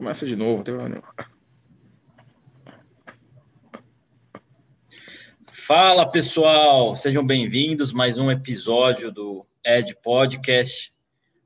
[0.00, 1.14] Começa de novo, não tem problema.
[5.52, 10.94] Fala pessoal, sejam bem-vindos mais um episódio do Ed Podcast.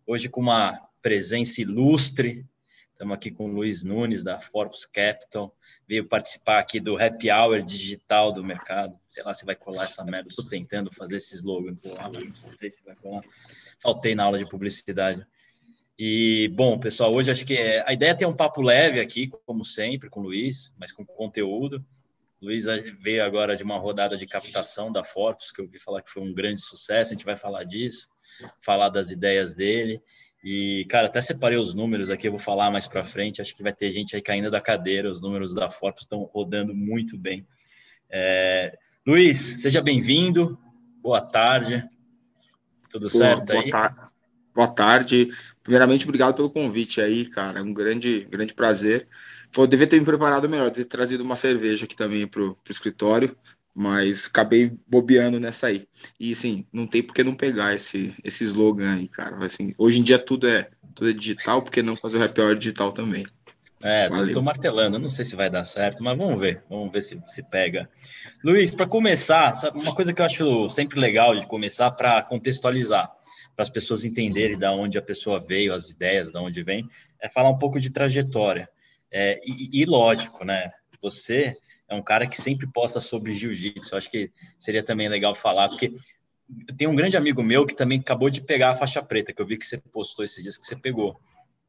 [0.07, 2.47] Hoje com uma presença ilustre.
[2.93, 5.53] Estamos aqui com o Luiz Nunes da Forbes Capital.
[5.89, 8.97] Veio participar aqui do Happy Hour digital do mercado.
[9.11, 10.29] Sei lá se vai colar essa merda.
[10.29, 13.25] Estou tentando fazer esse slogan colar, mas não sei se vai colar.
[13.83, 15.27] Faltei na aula de publicidade.
[15.99, 19.31] E, bom, pessoal, hoje acho que é, a ideia é ter um papo leve aqui,
[19.47, 21.85] como sempre, com o Luiz, mas com conteúdo.
[22.43, 22.65] O Luiz
[23.01, 26.23] veio agora de uma rodada de captação da Forbes, que eu ouvi falar que foi
[26.23, 28.09] um grande sucesso, a gente vai falar disso,
[28.61, 30.03] falar das ideias dele.
[30.45, 33.41] E, cara, até separei os números aqui, eu vou falar mais para frente.
[33.41, 36.75] Acho que vai ter gente aí caindo da cadeira, os números da Forbes estão rodando
[36.75, 37.47] muito bem.
[38.11, 38.77] É...
[39.07, 40.59] Luiz, seja bem-vindo,
[41.01, 41.89] boa tarde,
[42.91, 43.71] tudo boa, certo boa aí?
[43.71, 44.01] Tarde.
[44.55, 45.29] Boa tarde,
[45.65, 47.59] Primeiramente, obrigado pelo convite aí, cara.
[47.59, 49.09] É um grande, grande prazer.
[49.51, 53.35] Pô, devia ter me preparado melhor, ter trazido uma cerveja aqui também pro, pro escritório,
[53.75, 55.89] mas acabei bobeando nessa aí.
[56.21, 59.43] E sim, não tem por que não pegar esse, esse slogan aí, cara.
[59.43, 62.43] Assim, hoje em dia tudo é, tudo é digital, por que não fazer o happy
[62.43, 63.25] hour digital também?
[63.83, 64.35] É, Valeu.
[64.35, 67.43] tô martelando, não sei se vai dar certo, mas vamos ver, vamos ver se se
[67.43, 67.89] pega.
[68.43, 73.11] Luiz, para começar, uma coisa que eu acho sempre legal de começar para contextualizar
[73.55, 76.89] para as pessoas entenderem da onde a pessoa veio, as ideias, da onde vem,
[77.21, 78.69] é falar um pouco de trajetória.
[79.11, 80.73] É, e, e, lógico, né?
[81.01, 81.57] Você
[81.89, 83.97] é um cara que sempre posta sobre jiu-jitsu.
[83.97, 85.93] Acho que seria também legal falar, porque
[86.77, 89.47] tem um grande amigo meu que também acabou de pegar a faixa preta, que eu
[89.47, 91.19] vi que você postou esses dias que você pegou.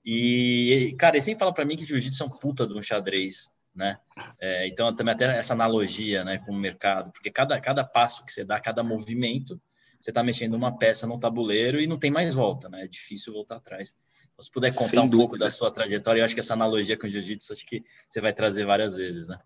[0.04, 3.50] E, cara, ele sempre fala para mim que jiu-jitsu é um puta de um xadrez,
[3.74, 3.98] né?
[4.40, 8.32] É, então, também até essa analogia, né, com o mercado, porque cada, cada passo que
[8.32, 9.60] você dá, cada movimento,
[10.06, 12.84] você está mexendo uma peça no tabuleiro e não tem mais volta, né?
[12.84, 13.96] É difícil voltar atrás.
[14.32, 15.18] Então, se puder contar Sem um dúvida.
[15.18, 18.22] pouco da sua trajetória, eu acho que essa analogia com o jiu-jitsu, acho que você
[18.22, 19.40] vai trazer várias vezes, né?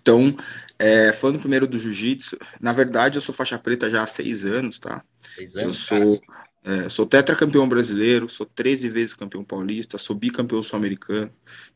[0.00, 0.36] Então,
[0.78, 4.78] é, falando primeiro do jiu-jitsu, na verdade eu sou faixa preta já há seis anos,
[4.78, 5.04] tá?
[5.34, 6.22] Seis anos, eu sou,
[6.62, 11.32] é, sou tetracampeão brasileiro, sou 13 vezes campeão paulista, sou bicampeão sul-americano.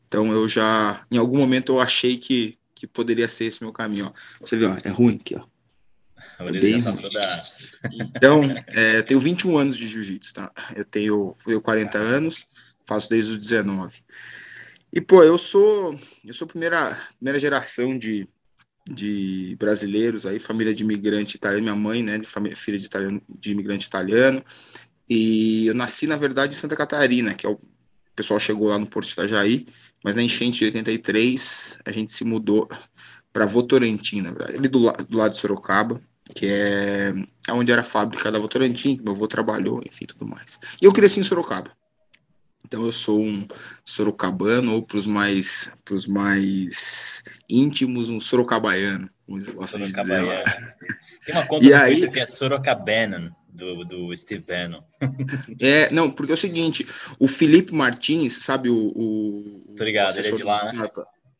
[0.07, 4.13] Então eu já, em algum momento eu achei que, que poderia ser esse meu caminho,
[4.13, 4.45] ó.
[4.45, 5.48] Você vê, ó, é ruim aqui, ó.
[6.39, 7.47] A tá toda...
[8.15, 10.51] Então, é, eu tenho 21 anos de jiu-jitsu, tá?
[10.73, 12.47] Eu tenho, eu 40 anos,
[12.85, 14.01] faço desde os 19.
[14.93, 18.25] E, pô, eu sou, eu sou primeira, primeira geração de,
[18.89, 23.21] de brasileiros aí, família de imigrante italiano, minha mãe, né, de família, filha de, italiano,
[23.27, 24.41] de imigrante italiano.
[25.09, 27.61] E eu nasci, na verdade, em Santa Catarina, que é o, o
[28.15, 29.67] pessoal chegou lá no Porto de Itajaí,
[30.01, 32.69] mas na enchente de 83 a gente se mudou
[33.33, 36.01] para Votorantim, na verdade, ali do, do lado de Sorocaba
[36.33, 37.11] que é,
[37.47, 40.59] é onde era a fábrica da Votorantim, que meu avô trabalhou, enfim, tudo mais.
[40.81, 41.71] E eu cresci em Sorocaba.
[42.65, 43.47] Então eu sou um
[43.83, 49.09] sorocabano, ou para os mais, pros mais íntimos, um sorocabaiano.
[49.65, 50.43] Sorocabaiano.
[51.25, 54.83] Tem uma conta e aí, que é Sorocabanon, do, do Steve Bannon.
[55.59, 58.91] é, não, porque é o seguinte, o Felipe Martins, sabe o...
[58.95, 60.89] o Tô ligado, ele é de lá, né?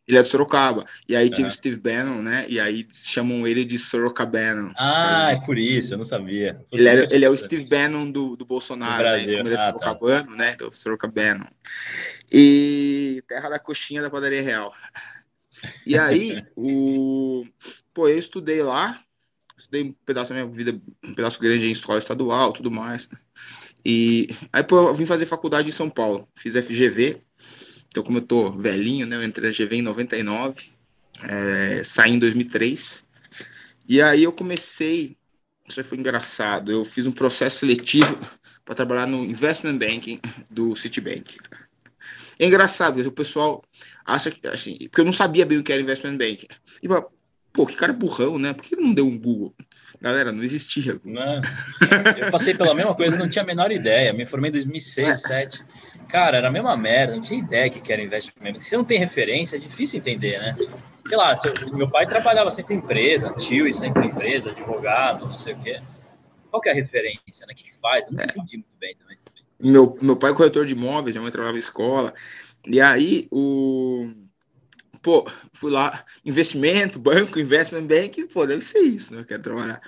[0.09, 0.87] Ele é de Sorocaba.
[1.07, 2.43] E aí tinha o Steve Bannon, né?
[2.49, 4.73] E aí chamam ele de Sorocabannon.
[4.75, 6.59] Ah, é por isso, eu não sabia.
[6.71, 9.27] Ele, era, ele é o Steve Bannon do, do Bolsonaro, do Brasil.
[9.27, 9.37] né?
[9.37, 9.71] Como ele é ah, tá.
[9.73, 10.35] sorocabano, tá.
[10.35, 10.55] né?
[10.55, 11.45] Do Sorocabannon.
[12.31, 14.73] E terra da coxinha da padaria real.
[15.85, 17.45] E aí, o...
[17.93, 18.99] Pô, eu estudei lá,
[19.55, 23.07] estudei um pedaço da minha vida, um pedaço grande em escola estadual, tudo mais.
[23.85, 26.27] E aí, pô, eu vim fazer faculdade em São Paulo.
[26.35, 27.21] Fiz FGV,
[27.89, 29.15] então, como eu tô velhinho, né?
[29.15, 30.69] Eu entrei na GV em 99,
[31.23, 33.03] é, saí em 2003.
[33.87, 35.17] E aí eu comecei,
[35.67, 38.17] isso foi engraçado, eu fiz um processo seletivo
[38.63, 40.19] para trabalhar no investment banking
[40.49, 41.37] do Citibank.
[42.37, 43.63] É engraçado, o pessoal
[44.05, 46.47] acha que, assim, porque eu não sabia bem o que era investment banking.
[46.81, 46.87] E
[47.53, 48.53] pô, que cara burrão, né?
[48.53, 49.53] Por que não deu um Google?
[50.01, 50.99] Galera, não existia.
[51.03, 51.41] Não,
[52.17, 54.13] eu passei pela mesma coisa, não tinha a menor ideia.
[54.13, 55.65] Me formei em 2006, 2007.
[56.07, 58.61] Cara, era a mesma merda, não tinha ideia que era investimento.
[58.61, 60.55] Se você não tem referência, é difícil entender, né?
[61.07, 65.25] Sei lá, seu, meu pai trabalhava sempre em empresa, tio e sempre em empresa, advogado,
[65.25, 65.79] não sei o quê.
[66.49, 67.53] Qual que é a referência, né?
[67.53, 68.07] O que, que faz?
[68.07, 69.17] Eu não entendi muito bem também.
[69.59, 72.13] Meu, meu pai é corretor de imóveis, minha mãe trabalhava em escola.
[72.65, 74.09] E aí, o...
[75.01, 79.21] Pô, fui lá, investimento, banco, investment bank, pô, deve ser isso, né?
[79.21, 79.81] Eu quero trabalhar.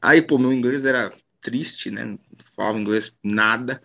[0.00, 2.04] Aí, pô, meu inglês era triste, né?
[2.04, 2.18] Não
[2.56, 3.82] falava inglês nada.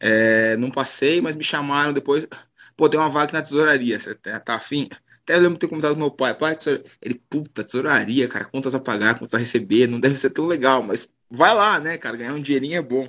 [0.00, 2.26] É, não passei, mas me chamaram depois.
[2.76, 4.88] Pô, tem uma vaga na tesouraria, você tá, tá afim?
[5.22, 6.56] Até eu lembro de ter comentado com meu pai, pai,
[7.02, 10.82] ele, puta, tesouraria, cara, contas a pagar, contas a receber, não deve ser tão legal,
[10.82, 13.08] mas vai lá, né, cara, ganhar um dinheirinho é bom.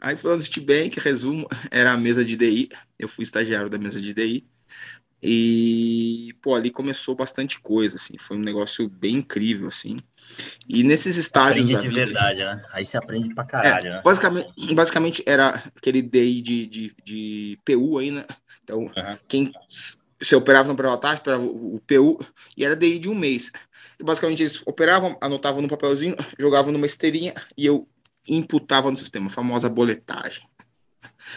[0.00, 2.68] Aí falando do Citibank, resumo, era a mesa de DI,
[2.98, 4.46] eu fui estagiário da mesa de DI,
[5.22, 9.98] E, pô, ali começou bastante coisa, assim, foi um negócio bem incrível, assim.
[10.68, 11.64] E nesses estágios.
[11.64, 12.62] Aprende de vida, verdade, né?
[12.72, 14.02] Aí você aprende pra caralho, é, né?
[14.04, 18.20] Basicamente, basicamente era aquele DI de, de, de PU ainda.
[18.20, 18.26] Né?
[18.62, 19.18] Então, uhum.
[19.26, 19.50] quem
[20.20, 22.18] você operava no pré-votagem, operava o PU,
[22.56, 23.50] e era DI de um mês.
[23.98, 27.88] E basicamente eles operavam, anotavam no papelzinho, jogavam numa esteirinha e eu
[28.28, 30.46] imputava no sistema, a famosa boletagem.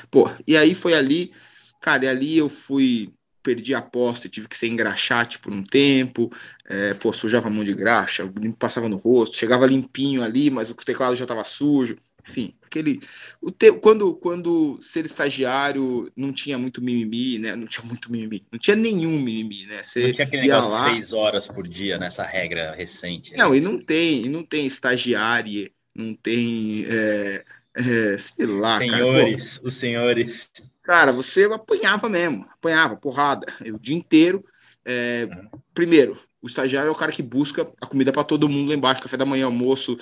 [0.10, 1.34] Pô, e aí foi ali,
[1.80, 6.32] cara, e ali eu fui perdi a aposta, tive que ser engraxate por um tempo,
[6.66, 10.76] é, pô, sujava a mão de graxa, passava no rosto, chegava limpinho ali, mas o
[10.76, 11.98] teclado já estava sujo,
[12.28, 13.00] enfim, aquele,
[13.42, 18.46] o te, quando, quando ser estagiário não tinha muito mimimi, né, não tinha muito mimimi,
[18.52, 21.68] não tinha nenhum mimimi, né, Você não tinha aquele negócio lá, de seis horas por
[21.68, 23.36] dia, nessa regra recente.
[23.36, 23.58] Não, né?
[23.58, 27.44] e não tem, e não tem estagiário, não tem, é,
[27.76, 30.52] é, sei lá, Senhores, cara, os senhores
[30.92, 34.44] Cara, você apanhava mesmo, apanhava, porrada, o dia inteiro.
[34.84, 35.26] É,
[35.74, 39.02] primeiro, o estagiário é o cara que busca a comida para todo mundo lá embaixo,
[39.02, 39.98] café da manhã, almoço.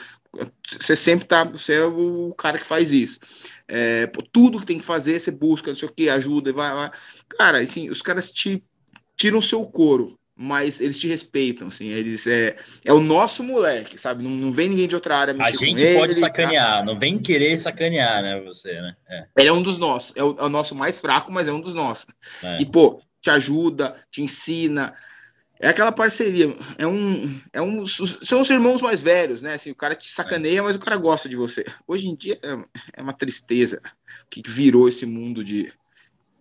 [0.67, 3.19] Você sempre tá, você é o cara que faz isso.
[3.67, 6.91] É, tudo que tem que fazer, você busca, não sei o que, ajuda, vai, vai.
[7.37, 8.63] Cara, assim, os caras te
[9.15, 12.55] tiram o seu couro mas eles te respeitam, assim, eles é,
[12.85, 14.23] é o nosso moleque, sabe?
[14.23, 16.85] Não, não vem ninguém de outra área A gente pode ele, sacanear, tá?
[16.85, 18.95] não vem querer sacanear, né, você, né?
[19.09, 19.25] É.
[19.37, 21.59] Ele é um dos nossos, é o, é o, nosso mais fraco, mas é um
[21.59, 22.07] dos nossos.
[22.41, 22.57] É.
[22.61, 24.95] E, pô, te ajuda, te ensina,
[25.59, 29.55] é aquela parceria, é um, é um, são os irmãos mais velhos, né?
[29.55, 31.65] Assim, o cara te sacaneia, mas o cara gosta de você.
[31.85, 32.57] Hoje em dia é,
[32.93, 33.81] é uma tristeza
[34.29, 35.69] que virou esse mundo de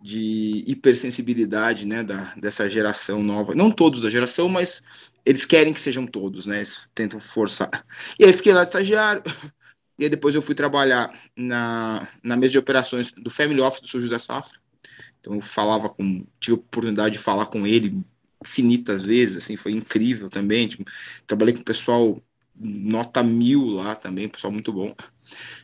[0.00, 3.54] de hipersensibilidade né, da, dessa geração nova.
[3.54, 4.82] Não todos da geração, mas
[5.24, 6.58] eles querem que sejam todos, né?
[6.58, 7.84] Eles tentam forçar.
[8.18, 9.22] E aí fiquei lá de estagiário.
[9.98, 13.88] E aí depois eu fui trabalhar na, na mesa de operações do Family Office do
[13.88, 14.00] Sr.
[14.02, 14.58] José Safra.
[15.20, 18.04] Então eu falava com, tive a oportunidade de falar com ele
[18.40, 20.68] infinitas vezes, assim, foi incrível também.
[20.68, 20.84] Tipo,
[21.26, 22.22] trabalhei com o pessoal
[22.54, 24.94] nota mil lá também, pessoal muito bom.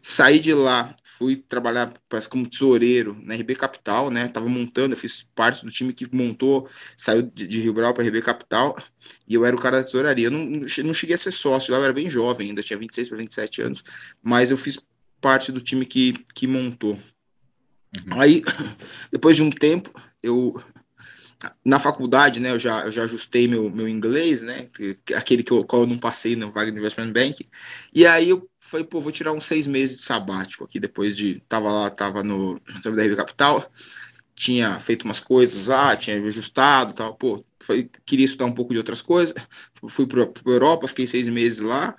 [0.03, 4.27] Saí de lá, fui trabalhar parece, como tesoureiro na RB Capital, né?
[4.27, 8.05] Tava montando, eu fiz parte do time que montou, saiu de, de Rio Brau para
[8.05, 8.77] RB Capital,
[9.27, 10.27] e eu era o cara da tesouraria.
[10.27, 13.09] Eu não, não cheguei a ser sócio, lá eu era bem jovem, ainda tinha 26
[13.09, 13.85] para 27 anos,
[14.23, 14.79] mas eu fiz
[15.21, 16.95] parte do time que, que montou.
[16.95, 18.21] Uhum.
[18.21, 18.43] Aí,
[19.11, 20.61] depois de um tempo, eu
[21.65, 25.53] na faculdade, né, eu já, eu já ajustei meu, meu inglês, né, que, aquele que
[25.53, 27.47] eu, qual eu não passei no Wagner Investment Bank,
[27.93, 31.41] e aí eu falei, pô, vou tirar uns seis meses de sabático aqui, depois de,
[31.49, 33.71] tava lá, tava no, no da Capital,
[34.35, 38.79] tinha feito umas coisas lá, tinha ajustado tal, pô, foi, queria estudar um pouco de
[38.79, 39.35] outras coisas,
[39.89, 41.95] fui para a Europa, fiquei seis meses lá,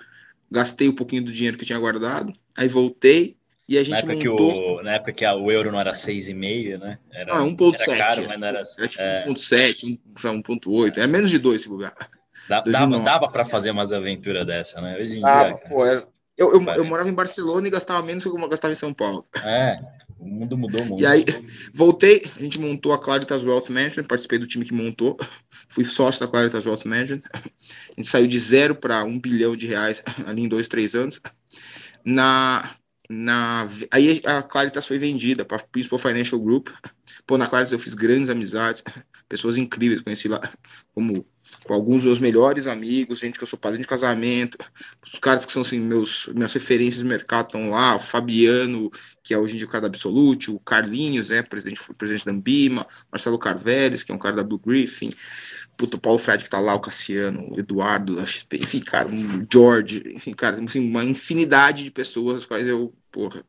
[0.50, 3.38] gastei um pouquinho do dinheiro que eu tinha guardado, aí voltei,
[3.68, 4.52] e a gente na época montou...
[4.52, 6.98] Que o, na época que o euro não era 6,5, né?
[7.10, 7.88] Era, ah, 1,7.
[7.88, 8.62] Era mas não era...
[8.78, 9.24] Era tipo é...
[9.26, 10.98] 1,7, 1,8.
[10.98, 11.92] É menos de 2 esse lugar.
[12.48, 14.96] Dava, dava para fazer umas aventuras dessa, né?
[15.00, 15.56] Hoje em ah, dia.
[15.68, 16.06] Pô, era...
[16.36, 18.92] eu, eu, eu, morava em Barcelona e gastava menos do que eu gastava em São
[18.92, 19.24] Paulo.
[19.42, 19.80] É,
[20.18, 21.02] o mundo mudou muito.
[21.02, 21.24] E aí,
[21.72, 25.16] voltei, a gente montou a Claritas Wealth Management, participei do time que montou,
[25.68, 27.22] fui sócio da Claritas Wealth Management.
[27.32, 27.40] A
[27.96, 31.20] gente saiu de zero para um bilhão de reais ali em dois, três anos.
[32.04, 32.76] Na
[33.08, 36.68] na aí a Claritas foi vendida para Principal Financial Group.
[37.26, 38.82] Pô, na Claritas eu fiz grandes amizades,
[39.28, 40.40] pessoas incríveis, conheci lá
[40.94, 41.26] como
[41.64, 44.56] com alguns dos meus melhores amigos, gente que eu sou padrinho de casamento,
[45.02, 48.90] os caras que são assim, meus minhas referências de mercado estão lá, o Fabiano,
[49.22, 52.32] que é hoje em dia o cara da Absolute, o Carlinhos, né, presidente, presidente da
[52.32, 55.10] Ambima, Marcelo Carveles, que é um cara da Blue Griffin,
[55.76, 59.46] puta, o Paulo Fred que tá lá, o Cassiano, o Eduardo XP, enfim, cara, o
[59.52, 63.44] George, enfim, cara, assim, uma infinidade de pessoas as quais eu, porra,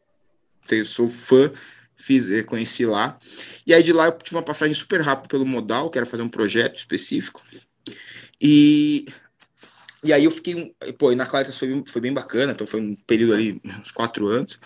[0.69, 1.51] eu sou fã,
[1.95, 3.17] fiz, eh, conheci lá.
[3.65, 6.23] E aí de lá eu tive uma passagem super rápida pelo Modal, que era fazer
[6.23, 7.41] um projeto específico.
[8.39, 9.06] E
[10.03, 12.96] e aí eu fiquei, pô, e na Claritas foi, foi bem bacana, então foi um
[12.96, 14.60] período ali, uns quatro anos.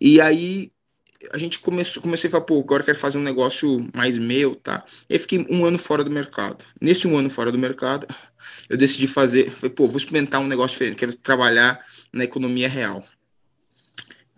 [0.00, 0.72] E aí
[1.32, 4.84] a gente começou, comecei a falar, pô, agora quero fazer um negócio mais meu, tá?
[5.10, 6.64] E aí fiquei um ano fora do mercado.
[6.80, 8.06] Nesse um ano fora do mercado,
[8.68, 13.04] eu decidi fazer, falei, pô, vou experimentar um negócio diferente, quero trabalhar na economia real.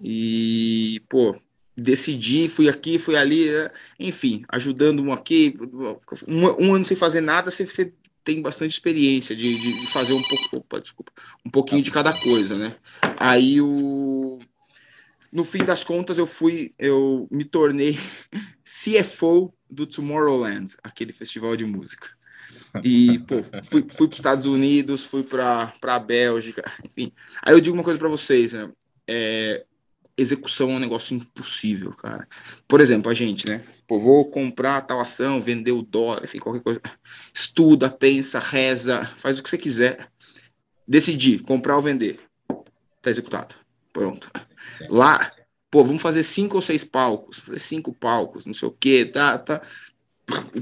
[0.02, 1.37] E, pô,
[1.76, 3.71] decidi, fui aqui, fui ali, né?
[3.99, 5.57] enfim, ajudando um aqui,
[6.26, 7.93] um, um ano sem fazer nada, você, você
[8.28, 11.11] tem bastante experiência de, de, fazer um pouco, opa, desculpa,
[11.47, 12.76] um pouquinho de cada coisa, né?
[13.18, 14.38] Aí o
[15.32, 17.99] no fim das contas, eu fui, eu me tornei
[18.62, 22.08] CFO do Tomorrowland, aquele festival de música.
[22.85, 27.11] E, pô, fui, fui para os Estados Unidos, fui para a Bélgica, enfim.
[27.42, 28.70] Aí eu digo uma coisa para vocês, né?
[29.06, 29.64] É,
[30.18, 32.26] execução é um negócio impossível, cara.
[32.66, 33.64] Por exemplo, a gente, né?
[33.87, 36.82] Pô, vou comprar tal ação, vender o dólar, enfim, qualquer coisa.
[37.32, 40.10] Estuda, pensa, reza, faz o que você quiser.
[40.87, 42.18] Decidir, comprar ou vender.
[43.00, 43.54] Tá executado.
[43.92, 44.30] Pronto.
[44.90, 45.30] Lá,
[45.70, 49.38] pô, vamos fazer cinco ou seis palcos, fazer cinco palcos, não sei o quê, tá,
[49.38, 49.62] tá.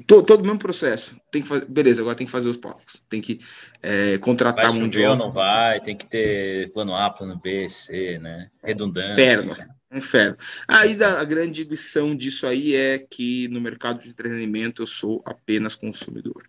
[0.06, 1.16] Todo, todo o mesmo processo.
[1.30, 3.02] Tem que fazer, beleza, agora tem que fazer os palcos.
[3.08, 3.40] Tem que
[3.82, 5.12] é, contratar vai mundial.
[5.12, 8.49] Ou não vai, tem que ter plano A, plano B, C, né?
[8.62, 9.12] Redundância.
[9.12, 9.99] Inferno, né?
[9.99, 10.37] inferno.
[10.68, 15.20] Aí da, a grande lição disso aí é que no mercado de entretenimento eu sou
[15.26, 16.49] apenas consumidor.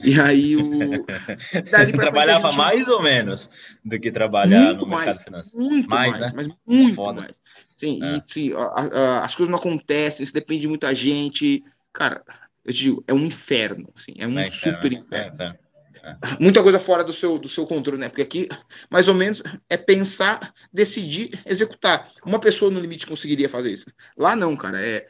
[0.00, 1.04] E aí o.
[1.92, 2.56] Trabalhava gente...
[2.56, 3.50] mais ou menos
[3.84, 5.66] do que trabalhar muito no mais, mercado financeiro.
[5.66, 6.32] Muito mais, mais né?
[6.36, 7.20] mas muito Foda.
[7.22, 7.40] mais.
[7.76, 8.16] Sim, é.
[8.16, 11.64] e sim, a, a, as coisas não acontecem, isso depende de muita gente.
[11.98, 12.22] Cara,
[12.64, 15.42] eu te digo, é um inferno, assim, é um é super inferno.
[15.42, 15.58] É,
[16.04, 18.08] é, é, Muita coisa fora do seu, do seu controle, né?
[18.08, 18.48] Porque aqui,
[18.88, 22.08] mais ou menos, é pensar, decidir, executar.
[22.24, 23.86] Uma pessoa, no limite, conseguiria fazer isso.
[24.16, 24.80] Lá não, cara.
[24.80, 25.08] É,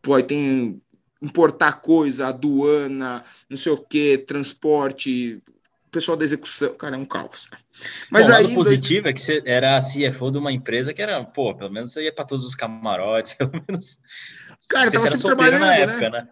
[0.00, 0.80] pô, tem
[1.20, 5.42] importar coisa, aduana, não sei o que, transporte,
[5.94, 7.48] pessoal da execução, cara, é um caos.
[8.10, 11.22] Mas Bom, aí o positivo é que você era CFO de uma empresa que era,
[11.24, 13.98] pô, pelo menos você ia para todos os camarotes, pelo menos.
[14.68, 16.22] Cara, você tava sempre trabalhando na época, né?
[16.22, 16.28] né?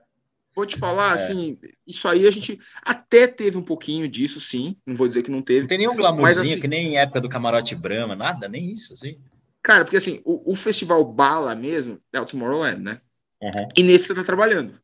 [0.54, 1.14] Vou te falar, é.
[1.14, 4.76] assim, isso aí a gente até teve um pouquinho disso, sim.
[4.86, 5.62] Não vou dizer que não teve.
[5.62, 9.18] Não tem nenhum glamourzinho, assim, que nem época do camarote Brahma, nada, nem isso, assim.
[9.62, 13.00] Cara, porque assim, o, o festival Bala mesmo é o Tomorrowland, né?
[13.40, 13.68] Uhum.
[13.76, 14.78] E nesse você tá trabalhando.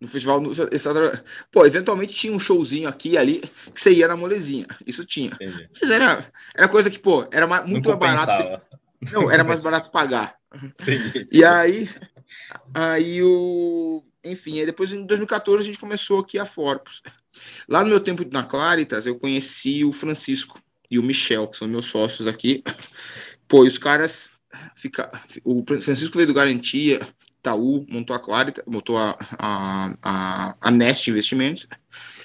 [0.00, 1.24] No festival, no, você tá trabalhando.
[1.50, 3.40] Pô, eventualmente tinha um showzinho aqui e ali
[3.72, 4.66] que você ia na molezinha.
[4.86, 5.30] Isso tinha.
[5.32, 5.70] Entendi.
[5.80, 8.60] Mas era, era coisa que, pô, era muito mais barato.
[9.12, 10.36] Não, era mais barato pagar.
[10.52, 11.28] Entendi.
[11.30, 11.88] E aí,
[12.74, 14.02] aí o.
[14.24, 17.02] Enfim, aí depois em 2014 a gente começou aqui a Forpus.
[17.68, 21.68] Lá no meu tempo na Claritas, eu conheci o Francisco e o Michel, que são
[21.68, 22.62] meus sócios aqui.
[23.46, 24.32] Pô, os caras
[24.74, 25.10] fica
[25.44, 27.00] o Francisco veio do Garantia,
[27.38, 31.66] Itaú montou a Clarita, montou a, a, a, a Nest Investimentos,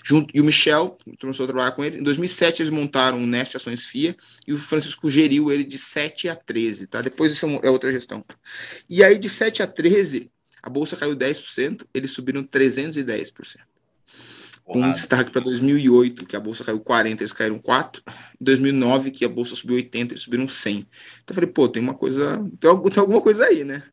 [0.03, 1.99] junto, e o Michel começou a trabalhar com ele.
[1.99, 6.27] Em 2007 eles montaram o Nest Ações FIA e o Francisco geriu ele de 7
[6.27, 7.01] a 13, tá?
[7.01, 8.23] Depois isso é, é outra gestão.
[8.89, 10.29] E aí de 7 a 13,
[10.61, 13.57] a bolsa caiu 10%, eles subiram 310%.
[14.65, 18.01] Com um destaque para 2008, que a bolsa caiu 40, eles caíram 4.
[18.39, 20.77] Em 2009, que a bolsa subiu 80, eles subiram 100.
[20.77, 20.87] Então
[21.29, 23.83] eu falei, pô, tem uma coisa, tem, alguma coisa aí, né?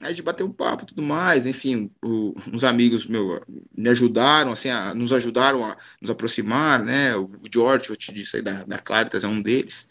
[0.00, 3.42] A gente bateu um papo tudo mais, enfim, o, uns amigos meu
[3.76, 8.36] me ajudaram, assim, a, nos ajudaram a nos aproximar, né, o George, eu te disse
[8.36, 9.88] aí da, da Claritas, é um deles,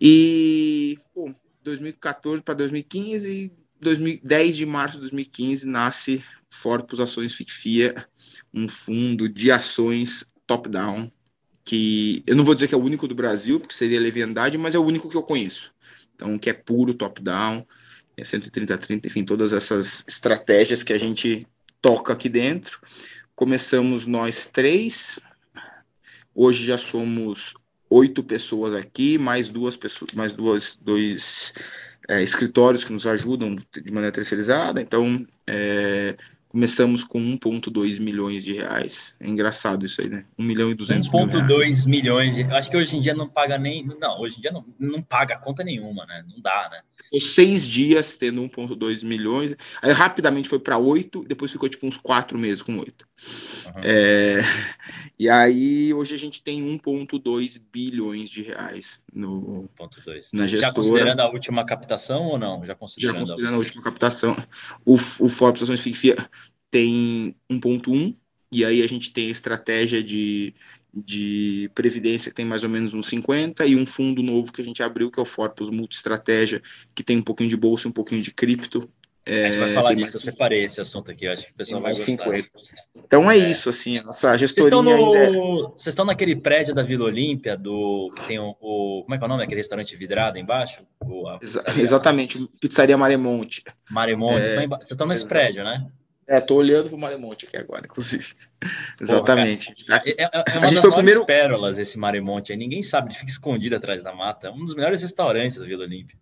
[0.00, 1.34] e, pô,
[1.64, 7.94] 2014 para 2015, 2010 de março de 2015, nasce Forpus Ações FICFIA,
[8.54, 11.10] um fundo de ações top-down,
[11.64, 14.74] que eu não vou dizer que é o único do Brasil, porque seria leviandade, mas
[14.74, 15.74] é o único que eu conheço,
[16.14, 17.66] então, que é puro top-down,
[18.22, 21.46] 130-30, enfim, todas essas estratégias que a gente
[21.80, 22.80] toca aqui dentro.
[23.34, 25.18] Começamos nós três,
[26.34, 27.54] hoje já somos
[27.90, 31.52] oito pessoas aqui, mais duas pessoas, mais duas, dois
[32.08, 34.80] é, escritórios que nos ajudam de maneira terceirizada.
[34.80, 36.16] Então, é,
[36.48, 39.14] Começamos com 1,2 milhões de reais.
[39.20, 40.24] É engraçado isso aí, né?
[40.38, 43.84] 1 milhão e 200 1,2 milhões de Acho que hoje em dia não paga nem.
[43.84, 46.24] Não, hoje em dia não, não paga conta nenhuma, né?
[46.28, 46.80] Não dá, né?
[47.04, 49.54] Ficou seis dias tendo 1,2 milhões.
[49.82, 53.07] Aí rapidamente foi para 8, depois ficou tipo uns 4 meses com 8.
[53.66, 53.82] Uhum.
[53.82, 54.40] É,
[55.18, 60.28] e aí hoje a gente tem 1,2 bilhões de reais no, 1,2.
[60.32, 60.68] na gestora.
[60.68, 62.64] Já considerando a última captação ou não?
[62.64, 64.36] Já considerando, Já considerando a, a última captação.
[64.84, 66.16] O, o Forbes Ações FIFIA
[66.70, 68.14] tem 1,1
[68.50, 70.54] e aí a gente tem a estratégia de,
[70.94, 74.64] de previdência que tem mais ou menos uns 50 e um fundo novo que a
[74.64, 76.62] gente abriu que é o Forpus Multistratégia,
[76.94, 78.90] que tem um pouquinho de bolsa e um pouquinho de cripto.
[79.28, 80.14] É, a gente vai falar disso, mais...
[80.14, 82.06] eu separei esse assunto aqui, acho que o pessoal vai gostar.
[82.06, 82.48] 50.
[82.96, 85.14] Então é, é, isso, assim, a nossa gestoria Vocês estão, no...
[85.16, 85.30] é...
[85.72, 88.08] Vocês estão naquele prédio da Vila Olímpia, do...
[88.16, 89.02] que tem o, o...
[89.02, 89.44] Como é que é o nome?
[89.44, 90.82] Aquele restaurante vidrado embaixo?
[91.04, 93.62] O, Exa exatamente, Pizzaria Maremonte.
[93.90, 94.40] Maremonte, é...
[94.40, 94.68] vocês, estão em...
[94.68, 95.86] vocês estão nesse prédio, né?
[96.26, 98.34] É, tô olhando pro Maremonte aqui agora, inclusive.
[99.00, 99.74] Exatamente.
[99.86, 102.58] Porra, é, é, é, uma a gente foi primeiro pérolas esse Maremonte aí.
[102.58, 104.48] Ninguém sabe, ele fica escondido atrás da mata.
[104.48, 106.18] É um dos melhores restaurantes da Vila Olímpia.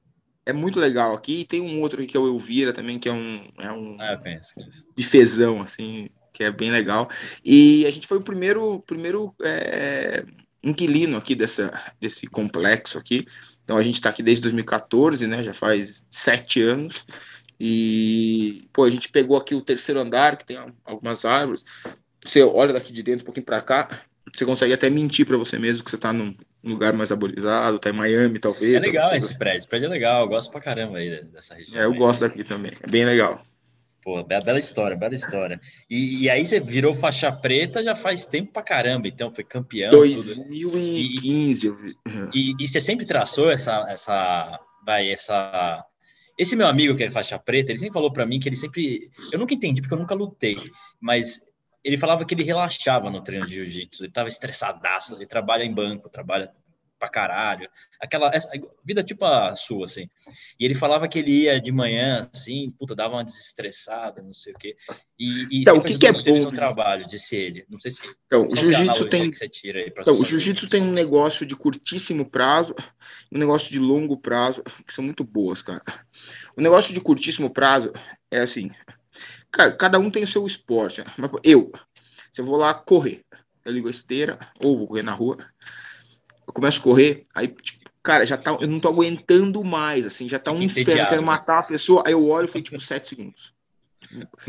[0.46, 1.40] É muito legal aqui.
[1.40, 3.96] E tem um outro aqui que é o Elvira também, que é um, é um
[4.00, 4.86] ah, penso, penso.
[4.96, 7.10] bifezão, assim, que é bem legal.
[7.44, 10.24] E a gente foi o primeiro, primeiro é,
[10.62, 13.26] inquilino aqui dessa, desse complexo aqui.
[13.64, 15.42] Então a gente está aqui desde 2014, né?
[15.42, 17.04] Já faz sete anos.
[17.58, 21.64] E, pô, a gente pegou aqui o terceiro andar, que tem algumas árvores.
[22.24, 23.88] Você olha daqui de dentro um pouquinho para cá,
[24.32, 27.78] você consegue até mentir para você mesmo que você está num, um lugar mais arborizado,
[27.78, 28.74] tá em Miami, talvez.
[28.74, 31.80] É legal esse prédio, esse prédio é legal, eu gosto pra caramba aí dessa região.
[31.80, 33.44] É, eu gosto daqui também, é bem legal.
[34.06, 35.60] Pô, bela história, bela história.
[35.90, 39.90] E, e, aí você virou faixa preta já faz tempo pra caramba, então foi campeão.
[39.90, 41.68] 2015.
[41.68, 41.88] Tudo.
[42.32, 45.84] E, e, e você sempre traçou essa, essa, vai, essa...
[46.38, 49.10] Esse meu amigo que é faixa preta, ele sempre falou para mim que ele sempre...
[49.32, 50.56] Eu nunca entendi, porque eu nunca lutei,
[51.00, 51.40] mas
[51.86, 55.72] ele falava que ele relaxava no treino de jiu-jitsu, ele tava estressadaço, ele trabalha em
[55.72, 56.52] banco, trabalha
[56.98, 57.68] pra caralho.
[58.00, 58.50] Aquela essa,
[58.84, 60.08] vida tipo a sua, assim.
[60.58, 64.52] E ele falava que ele ia de manhã, assim, puta, dava uma desestressada, não sei
[64.52, 64.76] o quê.
[65.18, 67.64] E, e então, o que, que é bom no trabalho, disse ele.
[67.68, 68.02] Não sei se.
[68.26, 69.30] Então, o jiu-jitsu tem.
[69.86, 72.74] então, o jiu-jitsu tem um negócio de curtíssimo prazo
[73.32, 75.82] um negócio de longo prazo, que são muito boas, cara.
[76.56, 77.92] O negócio de curtíssimo prazo
[78.30, 78.70] é assim.
[79.50, 81.02] Cara, cada um tem o seu esporte.
[81.42, 81.72] Eu,
[82.32, 83.24] se eu vou lá correr,
[83.64, 85.38] eu ligo a esteira, ou vou correr na rua,
[86.46, 90.28] eu começo a correr, aí, tipo, cara, já tá, eu não tô aguentando mais, assim,
[90.28, 92.78] já tá um inferno, eu quero matar a pessoa, aí eu olho e foi tipo
[92.80, 93.56] sete segundos.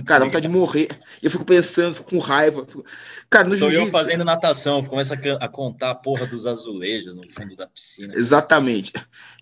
[0.06, 0.88] Cara, dá vontade de morrer.
[1.22, 2.66] Eu fico pensando, fico com raiva.
[2.66, 2.86] Fico...
[3.30, 7.56] Cara, no Estou eu fazendo natação, começa a contar a porra dos azulejos no fundo
[7.56, 8.14] da piscina.
[8.16, 8.94] Exatamente.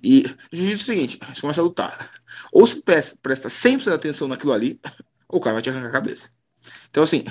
[0.01, 2.11] E no jiu-jitsu é o seguinte: você começa a lutar.
[2.51, 4.79] Ou se presta 100% atenção naquilo ali,
[5.29, 6.29] o cara vai te arrancar a cabeça.
[6.89, 7.23] Então, assim,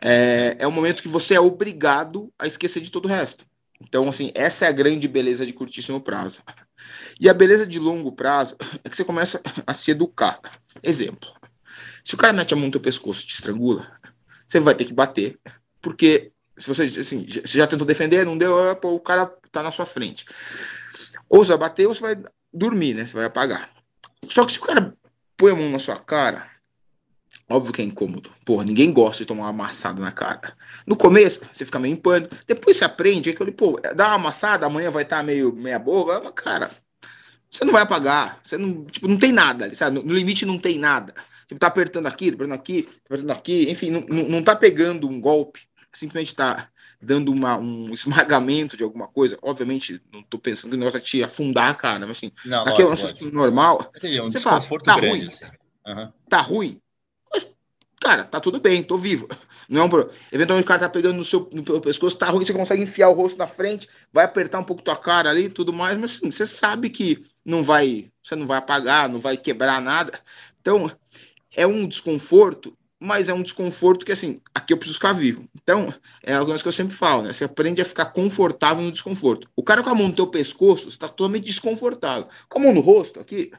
[0.00, 3.44] é, é um momento que você é obrigado a esquecer de todo o resto.
[3.80, 6.42] Então, assim, essa é a grande beleza de curtíssimo prazo.
[7.20, 10.40] E a beleza de longo prazo é que você começa a se educar.
[10.82, 11.30] Exemplo:
[12.04, 13.90] se o cara mete a mão no teu pescoço e te estrangula,
[14.46, 15.38] você vai ter que bater,
[15.80, 19.70] porque se você, assim, você já tentou defender, não deu, pô, o cara tá na
[19.70, 20.24] sua frente.
[21.28, 22.16] Ou você vai bater ou você vai
[22.52, 23.04] dormir, né?
[23.04, 23.70] Você vai apagar.
[24.24, 24.96] Só que se o cara
[25.36, 26.50] põe a mão na sua cara,
[27.48, 28.30] Óbvio que é incômodo.
[28.44, 30.56] Porra, ninguém gosta de tomar uma amassada na cara.
[30.84, 32.34] No começo, você fica meio em pânico.
[32.44, 35.52] Depois você aprende, é que eu pô, dá uma amassada, amanhã vai estar tá meio
[35.52, 36.20] meia boca.
[36.24, 36.72] Mas, cara,
[37.48, 38.40] você não vai apagar.
[38.42, 40.02] Você não, tipo, não tem nada, sabe?
[40.02, 41.14] No, limite não tem nada.
[41.46, 43.70] Tipo, tá apertando aqui, tá apertando aqui, tá apertando aqui.
[43.70, 45.60] Enfim, não, não, não tá pegando um golpe.
[45.92, 46.68] Simplesmente tá
[47.00, 49.38] dando uma, um esmagamento de alguma coisa.
[49.40, 52.64] Obviamente, não tô pensando que o negócio é te afundar a cara, mas assim, não,
[52.64, 53.88] naquele lógico, normal.
[53.96, 55.26] Entendi, um você fala, tá grande, ruim.
[55.28, 55.44] Assim.
[55.86, 56.12] Uhum.
[56.28, 56.80] Tá ruim
[58.00, 59.28] cara, tá tudo bem, tô vivo.
[59.68, 60.16] Não é um problema.
[60.30, 63.14] Eventualmente o cara tá pegando no seu no pescoço, tá ruim, você consegue enfiar o
[63.14, 66.46] rosto na frente, vai apertar um pouco tua cara ali tudo mais, mas assim, você
[66.46, 70.20] sabe que não vai, você não vai apagar, não vai quebrar nada.
[70.60, 70.90] Então,
[71.56, 75.48] é um desconforto, mas é um desconforto que, assim, aqui eu preciso ficar vivo.
[75.54, 77.32] Então, é algo que eu sempre falo, né?
[77.32, 79.48] Você aprende a ficar confortável no desconforto.
[79.56, 82.28] O cara com a mão no teu pescoço está totalmente desconfortável.
[82.48, 83.50] Com a mão no rosto aqui,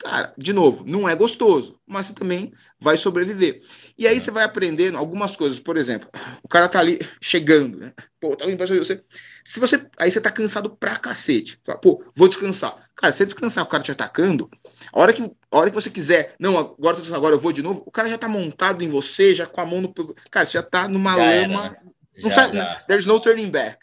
[0.00, 3.62] cara, de novo, não é gostoso, mas você também vai sobreviver.
[3.96, 6.08] E aí você vai aprendendo algumas coisas, por exemplo,
[6.42, 7.92] o cara tá ali chegando, né?
[8.18, 9.02] Pô, tá vindo pra você.
[9.44, 9.86] Se você.
[9.98, 11.58] Aí você tá cansado pra cacete.
[11.64, 12.88] Fala, Pô, vou descansar.
[12.96, 14.50] Cara, se você descansar o cara te atacando,
[14.92, 17.82] a hora que, a hora que você quiser, não, agora, agora eu vou de novo,
[17.86, 19.92] o cara já tá montado em você, já com a mão no.
[20.30, 21.66] Cara, você já tá numa já lama.
[21.66, 21.76] Era, né?
[22.22, 22.74] Não já, sai, já.
[22.86, 23.78] There's no turning back.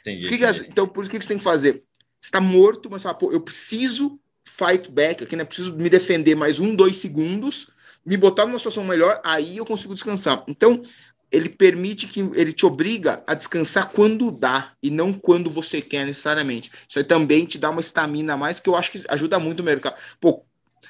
[0.00, 0.38] Entendi, que.
[0.38, 1.84] Que, então, por que, que você tem que fazer?
[2.20, 4.20] Você tá morto, mas fala, pô, eu preciso
[4.62, 5.44] fight back aqui, né?
[5.44, 7.68] Preciso me defender mais um, dois segundos,
[8.04, 10.44] me botar numa situação melhor, aí eu consigo descansar.
[10.46, 10.82] Então,
[11.30, 16.04] ele permite que ele te obriga a descansar quando dá e não quando você quer
[16.04, 16.70] necessariamente.
[16.86, 19.60] Isso aí também te dá uma estamina a mais que eu acho que ajuda muito
[19.60, 19.96] o mercado.
[20.20, 20.44] Pô,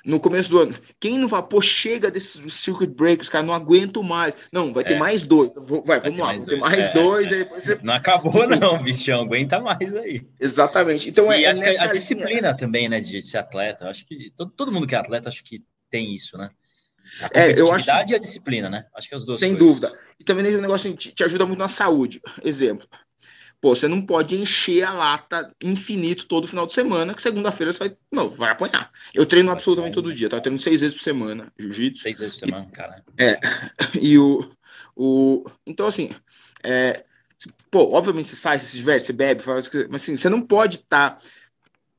[0.04, 0.74] no começo do ano.
[0.98, 4.34] Quem não fala, pô, chega desses circuit breakers, cara, não aguento mais.
[4.52, 4.98] Não, vai ter é.
[4.98, 5.50] mais dois.
[5.54, 7.32] Vai, vai vamos lá, vai ter mais é, dois.
[7.32, 7.44] É.
[7.44, 7.78] Você...
[7.82, 10.26] Não acabou, não, bichão, aguenta mais aí.
[10.40, 11.08] Exatamente.
[11.08, 13.84] Então e é, acho que a disciplina também, né, de, de ser atleta.
[13.84, 16.50] Eu acho que todo, todo mundo que é atleta, acho que tem isso, né?
[17.20, 17.88] A é, eu acho...
[17.88, 18.86] e a disciplina, né?
[18.94, 19.38] Acho que é os dois.
[19.38, 19.68] Sem coisas.
[19.68, 20.00] dúvida.
[20.18, 22.20] E também esse negócio te, te ajuda muito na saúde.
[22.42, 22.88] Exemplo.
[23.62, 27.78] Pô, você não pode encher a lata infinito todo final de semana, que segunda-feira você
[27.78, 27.96] vai.
[28.12, 28.90] Não, vai apanhar.
[29.14, 30.38] Eu treino vai absolutamente todo dia, tá?
[30.38, 32.02] Eu treino seis vezes por semana, jiu-jitsu.
[32.02, 33.04] Seis vezes por semana, cara.
[33.16, 33.38] É.
[34.02, 34.50] E o.
[34.96, 36.10] o então, assim.
[36.60, 37.04] É,
[37.70, 40.78] pô, obviamente você sai, você se diverte, você bebe, faz, mas assim, você não pode
[40.78, 41.22] estar tá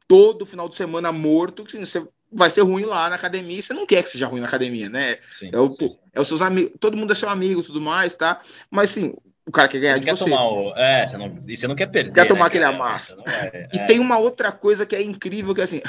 [0.05, 3.61] todo final de semana morto, que assim, você vai ser ruim lá na academia e
[3.61, 5.17] você não quer que seja ruim na academia, né?
[5.33, 7.79] Sim, é, o, pô, é os seus amigos, todo mundo é seu amigo e tudo
[7.79, 8.41] mais, tá?
[8.69, 9.13] Mas assim,
[9.45, 10.23] o cara quer ganhar você de quer você.
[10.23, 10.73] Tomar o...
[10.75, 11.39] É, você não...
[11.47, 12.13] E você não quer perder.
[12.13, 13.17] Quer tomar né, aquele amassa.
[13.25, 13.67] É...
[13.73, 15.81] E tem uma outra coisa que é incrível, que é assim,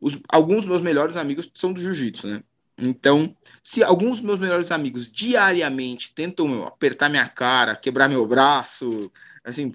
[0.00, 0.18] os...
[0.28, 2.42] alguns dos meus melhores amigos são do jiu-jitsu, né?
[2.78, 8.26] Então, se alguns dos meus melhores amigos diariamente tentam meu, apertar minha cara, quebrar meu
[8.26, 9.10] braço,
[9.44, 9.72] assim,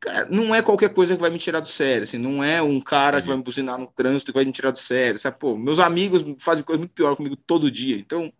[0.00, 2.80] cara, não é qualquer coisa que vai me tirar do sério, assim, não é um
[2.80, 3.22] cara uhum.
[3.22, 5.38] que vai me buzinar no trânsito e vai me tirar do sério, sabe?
[5.38, 8.32] Pô, meus amigos fazem coisa muito pior comigo todo dia, então,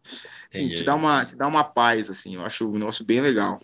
[0.53, 3.61] assim, te dá uma te dá uma paz, assim, eu acho o negócio bem legal.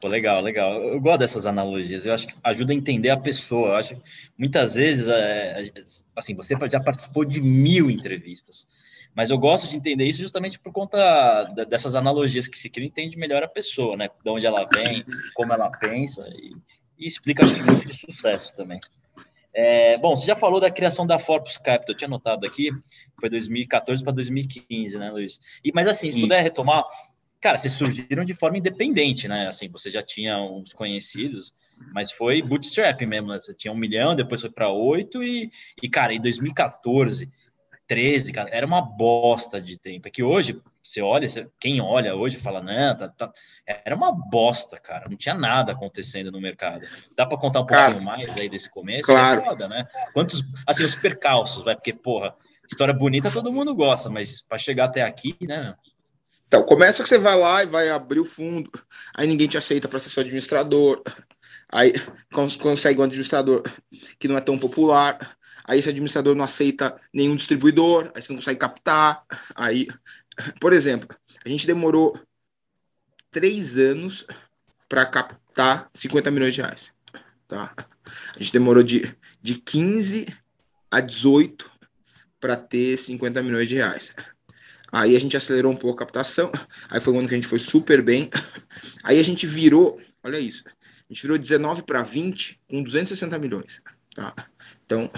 [0.00, 0.74] Pô, legal, legal.
[0.82, 2.04] Eu gosto dessas analogias.
[2.04, 3.68] Eu acho que ajuda a entender a pessoa.
[3.68, 4.02] Eu acho que
[4.36, 5.72] muitas vezes, é,
[6.14, 8.66] assim, você já participou de mil entrevistas,
[9.14, 13.16] mas eu gosto de entender isso justamente por conta dessas analogias que se cria, entende
[13.16, 14.08] melhor a pessoa, né?
[14.22, 15.02] De onde ela vem,
[15.34, 16.54] como ela pensa e,
[16.98, 18.78] e explica acho que muito de sucesso também.
[19.54, 22.70] É, bom, você já falou da criação da Forbes Capital, eu tinha notado aqui,
[23.18, 25.40] foi 2014 para 2015, né, Luiz?
[25.64, 26.84] E, mas assim, se puder retomar,
[27.40, 29.48] cara, vocês surgiram de forma independente, né?
[29.48, 31.54] Assim, você já tinha uns conhecidos,
[31.92, 33.38] mas foi bootstrap mesmo, né?
[33.38, 35.50] Você tinha um milhão, depois foi para oito e,
[35.82, 37.30] e, cara, em 2014,
[37.86, 40.08] 13, cara, era uma bosta de tempo.
[40.08, 43.32] É que hoje, você olha, você, quem olha hoje fala, não, tá, tá,
[43.66, 46.86] era uma bosta, cara, não tinha nada acontecendo no mercado.
[47.16, 49.06] Dá para contar um cara, pouquinho mais aí desse começo?
[49.06, 49.40] Claro.
[49.40, 49.86] É foda, né?
[50.12, 52.34] Quantos, assim, os percalços, vai, porque, porra,
[52.68, 55.76] história bonita todo mundo gosta, mas para chegar até aqui, né?
[56.46, 58.70] Então, começa que você vai lá e vai abrir o fundo,
[59.14, 61.02] aí ninguém te aceita para ser seu administrador,
[61.68, 61.92] aí
[62.60, 63.62] consegue um administrador
[64.18, 68.38] que não é tão popular, aí esse administrador não aceita nenhum distribuidor, aí você não
[68.38, 69.24] consegue captar,
[69.56, 69.88] aí,
[70.60, 71.08] por exemplo,
[71.44, 72.18] a gente demorou
[73.30, 74.24] três anos
[74.88, 76.92] para captar 50 milhões de reais,
[77.48, 77.72] tá?
[78.34, 80.26] A gente demorou de, de 15
[80.90, 81.68] a 18
[82.38, 84.14] para ter 50 milhões de reais.
[84.96, 86.50] Aí a gente acelerou um pouco a captação.
[86.88, 88.30] Aí foi um ano que a gente foi super bem.
[89.04, 93.82] Aí a gente virou, olha isso, a gente virou 19 para 20 com 260 milhões.
[94.14, 94.34] Tá?
[94.86, 95.10] Então,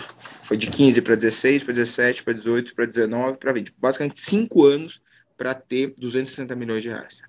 [0.43, 3.73] foi de 15 para 16, para 17, para 18, para 19, para 20.
[3.79, 5.01] Basicamente, cinco anos
[5.37, 7.21] para ter 260 milhões de reais.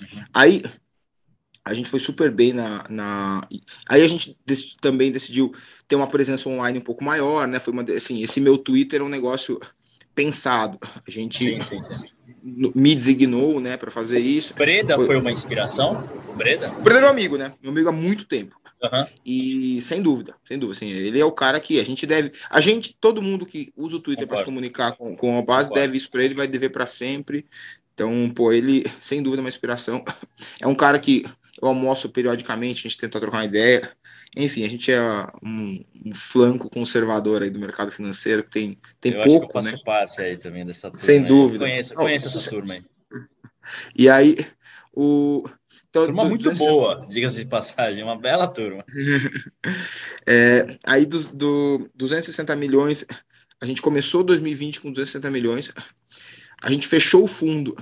[0.00, 0.24] Uhum.
[0.32, 0.62] Aí,
[1.62, 2.86] a gente foi super bem na.
[2.88, 3.46] na...
[3.86, 4.34] Aí a gente
[4.80, 5.54] também decidiu
[5.86, 7.60] ter uma presença online um pouco maior, né?
[7.60, 9.60] Foi uma, assim, esse meu Twitter é um negócio
[10.14, 10.78] pensado.
[11.06, 12.72] A gente sim, sim, sim.
[12.74, 14.54] me designou, né, para fazer isso.
[14.54, 15.06] Breda foi...
[15.06, 15.16] foi...
[15.16, 16.08] uma inspiração?
[16.28, 16.68] O Breda?
[16.68, 17.52] Breda é meu amigo, né?
[17.62, 18.58] Meu amigo há muito tempo.
[18.82, 19.06] Uhum.
[19.26, 22.62] E sem dúvida, sem dúvida, assim, ele é o cara que a gente deve, a
[22.62, 25.86] gente, todo mundo que usa o Twitter para se comunicar com, com a base Concordo.
[25.86, 27.44] deve isso para ele, vai dever para sempre.
[27.92, 30.02] Então, pô, ele sem dúvida é uma inspiração.
[30.58, 31.24] É um cara que
[31.60, 33.92] eu almoço periodicamente, a gente tenta trocar uma ideia.
[34.36, 35.00] Enfim, a gente é
[35.42, 39.74] um, um, flanco conservador aí do mercado financeiro que tem, tem eu pouco, acho que
[39.74, 39.82] eu faço né?
[39.84, 41.04] parte aí também dessa turma.
[41.04, 41.64] Sem dúvida.
[41.64, 42.84] Conheço, conheço essa turma aí.
[43.94, 44.36] E aí,
[44.92, 45.44] o.
[45.88, 46.58] Então, turma muito 200...
[46.58, 48.84] boa, diga-se de passagem, uma bela turma.
[50.26, 53.04] é, aí, dos do 260 milhões,
[53.60, 55.72] a gente começou 2020 com 260 milhões,
[56.62, 57.76] a gente fechou o fundo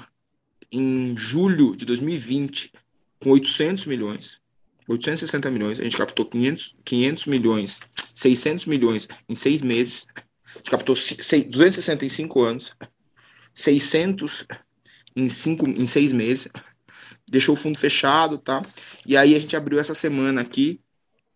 [0.70, 2.72] em julho de 2020
[3.20, 4.40] com 800 milhões.
[4.88, 7.80] 860 milhões, a gente captou 500, 500 milhões,
[8.14, 10.06] 600 milhões em seis meses,
[10.54, 12.72] a gente captou 265 anos,
[13.54, 14.46] 600
[15.14, 16.48] em, cinco, em seis meses,
[17.30, 18.64] deixou o fundo fechado, tá?
[19.06, 20.80] E aí a gente abriu essa semana aqui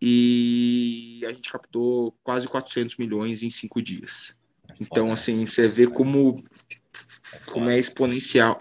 [0.01, 4.35] e a gente captou quase 400 milhões em cinco dias.
[4.79, 6.43] Então, assim, você vê como
[7.47, 8.57] como é exponencial.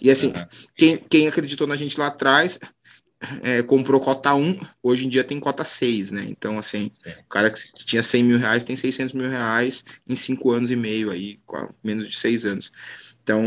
[0.00, 0.32] E assim,
[0.76, 2.58] quem, quem acreditou na gente lá atrás
[3.42, 6.26] é, comprou cota 1, hoje em dia tem cota 6, né?
[6.28, 7.10] Então, assim, é.
[7.10, 10.76] o cara que tinha 100 mil reais tem 600 mil reais em 5 anos e
[10.76, 11.38] meio aí,
[11.82, 12.72] menos de 6 anos.
[13.22, 13.40] Então,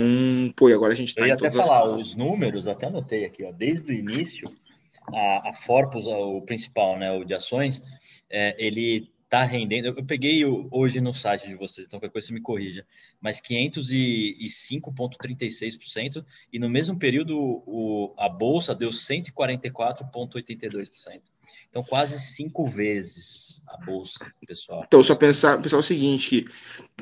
[0.56, 2.02] pô, e agora a gente tá Eu ia até falar, as...
[2.02, 4.50] os números, até anotei aqui, ó, desde o início,
[5.14, 7.82] a, a Forpus, o principal, né, o de ações,
[8.30, 9.88] é, ele tá rendendo.
[9.88, 12.86] Eu peguei hoje no site de vocês, então qualquer coisa você me corrija,
[13.20, 21.22] mas 505,36% e no mesmo período o, a bolsa deu 144,82%.
[21.70, 24.84] Então quase cinco vezes a bolsa, pessoal.
[24.88, 26.46] Então só pensar, pensar o seguinte, que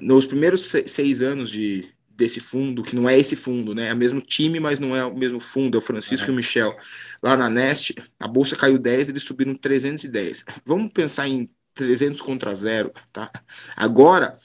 [0.02, 3.90] nos primeiros seis anos de desse fundo, que não é esse fundo, né?
[3.90, 6.34] É o mesmo time, mas não é o mesmo fundo, é o Francisco uhum.
[6.34, 6.78] e o Michel.
[7.22, 10.46] Lá na Nest, a bolsa caiu 10, eles subiram 310.
[10.64, 13.32] Vamos pensar em 300 contra zero, tá?
[13.76, 14.38] Agora,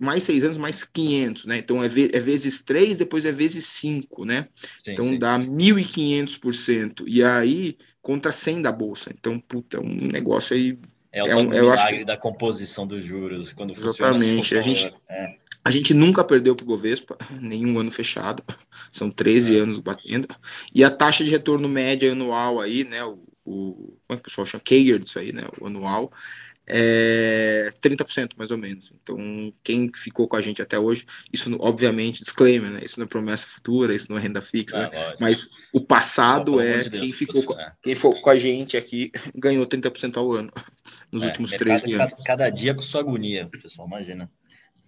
[0.00, 1.58] mais seis anos, mais 500, né?
[1.58, 4.48] Então, é, é vezes três, depois é vezes cinco, né?
[4.84, 5.18] Sim, então, sim.
[5.18, 7.04] dá 1.500%.
[7.06, 9.10] E aí, contra 100 da Bolsa.
[9.18, 10.78] Então, puta, um negócio aí...
[11.10, 14.56] É o é um, milagre da composição dos juros, quando Exatamente.
[14.56, 15.36] A gente, é.
[15.64, 18.42] a gente nunca perdeu para o Bovespa, nenhum ano fechado.
[18.92, 19.60] São 13 é.
[19.60, 20.28] anos batendo.
[20.74, 23.02] E a taxa de retorno média anual aí, né?
[23.04, 24.62] O, o, como é que o pessoal chama?
[24.62, 25.44] Kager disso aí, né?
[25.58, 26.12] O anual
[26.68, 28.92] é 30% mais ou menos.
[29.02, 29.16] Então,
[29.62, 32.80] quem ficou com a gente até hoje, isso obviamente, disclaimer, né?
[32.84, 35.14] Isso não é promessa futura, isso não é renda fixa, ah, né?
[35.18, 37.72] mas o passado é de Deus, quem ficou com, é.
[37.82, 40.52] quem ficou com a gente aqui ganhou 30% ao ano
[41.10, 41.96] nos é, últimos três anos.
[41.96, 44.30] Cada, cada, dia com sua agonia, pessoal, imagina.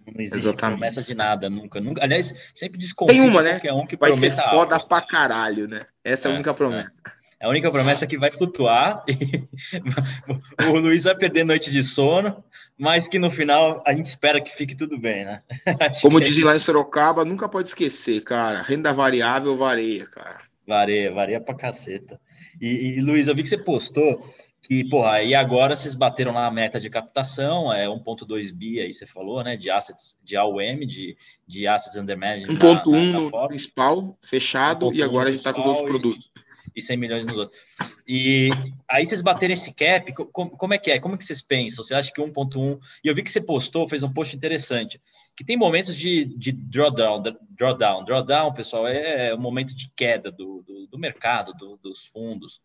[0.05, 0.79] Não existe Exatamente.
[0.79, 2.03] promessa de nada, nunca, nunca.
[2.03, 3.61] Aliás, sempre desconfio Tem uma, né?
[3.71, 5.85] Um que Vai ser foda pra caralho, né?
[6.03, 7.01] Essa é, a é, única promessa.
[7.41, 9.47] A única promessa é que vai flutuar e
[10.69, 12.43] o Luiz vai perder noite de sono,
[12.77, 15.41] mas que no final a gente espera que fique tudo bem, né?
[16.03, 18.61] Como é dizem lá em Sorocaba, nunca pode esquecer, cara.
[18.61, 20.41] Renda variável varia, cara.
[20.67, 22.19] Varia, varia pra caceta.
[22.61, 24.23] E, e Luiz, eu vi que você postou
[24.61, 28.93] que, porra, e agora vocês bateram lá a meta de captação, é 1.2 bi aí
[28.93, 32.59] você falou, né, de assets, de AUM, de, de assets under management.
[32.59, 36.30] 1.1 no principal, fechado, e agora a gente está com os outros produtos
[36.75, 37.59] e 100 milhões nos outros.
[38.07, 38.49] E
[38.89, 40.99] aí vocês baterem esse cap, como, como é que é?
[40.99, 41.83] Como é que vocês pensam?
[41.83, 42.79] Você acha que 1.1...
[43.03, 45.01] E eu vi que você postou, fez um post interessante,
[45.35, 48.05] que tem momentos de, de drawdown, drawdown.
[48.05, 52.61] Drawdown, pessoal, é um momento de queda do, do, do mercado, do, dos fundos.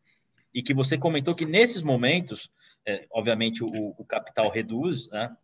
[0.53, 2.51] E que você comentou que nesses momentos,
[2.87, 5.37] é, obviamente, o, o capital reduz, né?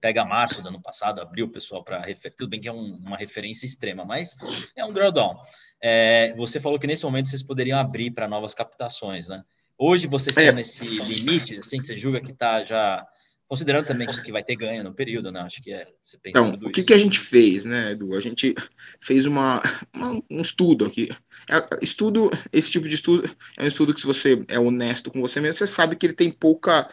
[0.00, 2.02] pega março do ano passado, abriu pessoal para
[2.36, 4.36] tudo bem que é um, uma referência extrema, mas
[4.76, 5.36] é um drawdown.
[5.82, 9.42] É, você falou que nesse momento vocês poderiam abrir para novas captações, né?
[9.76, 10.52] Hoje vocês estão é.
[10.52, 13.06] nesse limite, assim, você julga que está já
[13.48, 15.40] considerando também que, vai ter ganho no período, né?
[15.40, 15.86] Acho que é.
[16.26, 18.14] então, o que, que, a gente fez, né, Edu?
[18.14, 18.54] A gente
[19.00, 19.62] fez uma,
[19.94, 21.08] uma, um estudo aqui.
[21.48, 25.20] É, estudo, esse tipo de estudo é um estudo que se você é honesto com
[25.20, 26.90] você mesmo, você sabe que ele tem pouca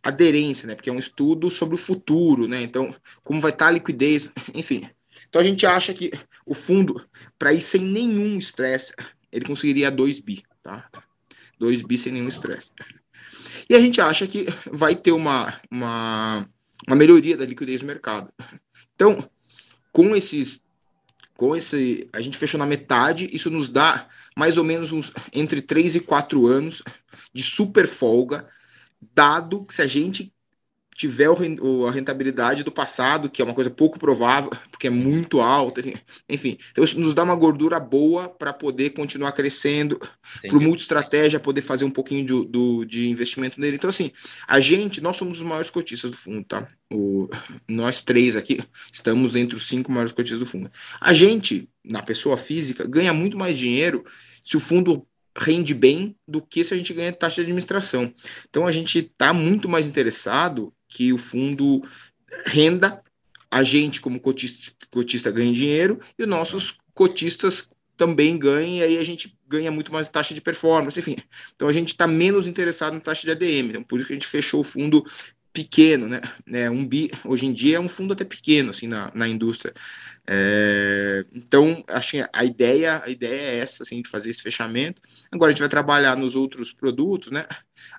[0.00, 0.76] aderência, né?
[0.76, 2.62] Porque é um estudo sobre o futuro, né?
[2.62, 4.88] Então, como vai estar a liquidez, enfim.
[5.28, 6.12] Então a gente acha que
[6.48, 7.04] o fundo,
[7.38, 8.94] para ir sem nenhum estresse,
[9.30, 10.88] ele conseguiria 2 bi, tá?
[11.58, 12.72] 2 bi sem nenhum estresse.
[13.68, 16.48] E a gente acha que vai ter uma, uma,
[16.86, 18.32] uma melhoria da liquidez do mercado.
[18.94, 19.28] Então,
[19.92, 20.60] com esses
[21.34, 25.62] com esse, a gente fechou na metade, isso nos dá mais ou menos uns entre
[25.62, 26.82] 3 e 4 anos
[27.32, 28.48] de super folga,
[29.14, 30.32] dado que se a gente
[30.98, 35.80] tiver a rentabilidade do passado, que é uma coisa pouco provável, porque é muito alta,
[36.28, 36.58] enfim.
[36.72, 39.96] Então, isso nos dá uma gordura boa para poder continuar crescendo,
[40.42, 43.76] para o multi-estratégia poder fazer um pouquinho de, do, de investimento nele.
[43.76, 44.10] Então, assim,
[44.48, 46.66] a gente, nós somos os maiores cotistas do fundo, tá?
[46.92, 47.28] O,
[47.68, 48.58] nós três aqui
[48.92, 50.68] estamos entre os cinco maiores cotistas do fundo.
[51.00, 54.04] A gente, na pessoa física, ganha muito mais dinheiro
[54.42, 55.06] se o fundo
[55.36, 58.12] rende bem do que se a gente ganha taxa de administração.
[58.50, 61.82] Então a gente está muito mais interessado que o fundo
[62.46, 63.02] renda,
[63.50, 68.98] a gente como cotista, cotista ganha dinheiro e os nossos cotistas também ganhem, e aí
[68.98, 71.16] a gente ganha muito mais taxa de performance, enfim.
[71.54, 74.16] Então a gente está menos interessado em taxa de ADM, então por isso que a
[74.16, 75.04] gente fechou o fundo
[75.52, 76.20] pequeno, né?
[76.52, 79.74] É, um bi, hoje em dia é um fundo até pequeno assim na, na indústria.
[80.26, 85.00] É, então, acho a ideia, a ideia é essa, assim, de fazer esse fechamento.
[85.32, 87.46] Agora a gente vai trabalhar nos outros produtos, né?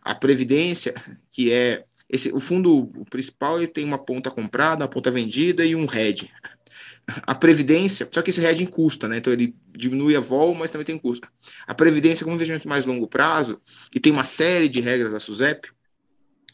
[0.01, 0.93] A previdência,
[1.31, 5.63] que é esse, o fundo o principal ele tem uma ponta comprada, uma ponta vendida
[5.63, 6.31] e um hedge.
[7.23, 9.17] A previdência, só que esse hedging custa, né?
[9.17, 11.27] Então ele diminui a vol, mas também tem custo.
[11.65, 13.59] A previdência, como investimento mais longo prazo,
[13.93, 15.69] e tem uma série de regras da SUSEP,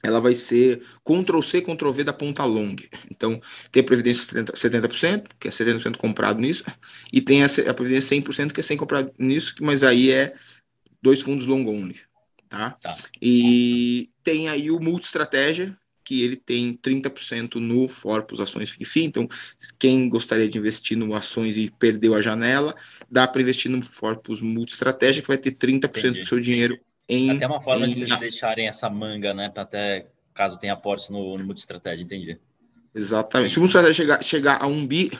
[0.01, 2.75] ela vai ser Ctrl-C, Ctrl-V da ponta long.
[3.09, 3.41] Então,
[3.71, 6.63] tem a previdência 70%, 70% que é 70% comprado nisso,
[7.11, 10.35] e tem a, a previdência 100%, que é 100% comprado nisso, mas aí é
[11.01, 11.99] dois fundos long only.
[12.47, 12.71] Tá?
[12.81, 12.95] tá?
[13.21, 19.05] E tem aí o multi-estratégia, que ele tem 30% no Forpus Ações FIFI.
[19.05, 19.29] Então,
[19.79, 22.75] quem gostaria de investir no ações e perdeu a janela,
[23.09, 26.19] dá para investir no Forpus Multi-Estratégia, que vai ter 30% Entendi.
[26.21, 27.31] do seu dinheiro em.
[27.31, 27.91] Até uma forma em...
[27.91, 29.49] de vocês deixarem essa manga, né?
[29.49, 32.37] Para até caso tenha aportes no, no Multi-Estratégia, entendi.
[32.93, 33.51] Exatamente.
[33.51, 35.11] Se o Multi-Estratégia chegar, chegar a um bi,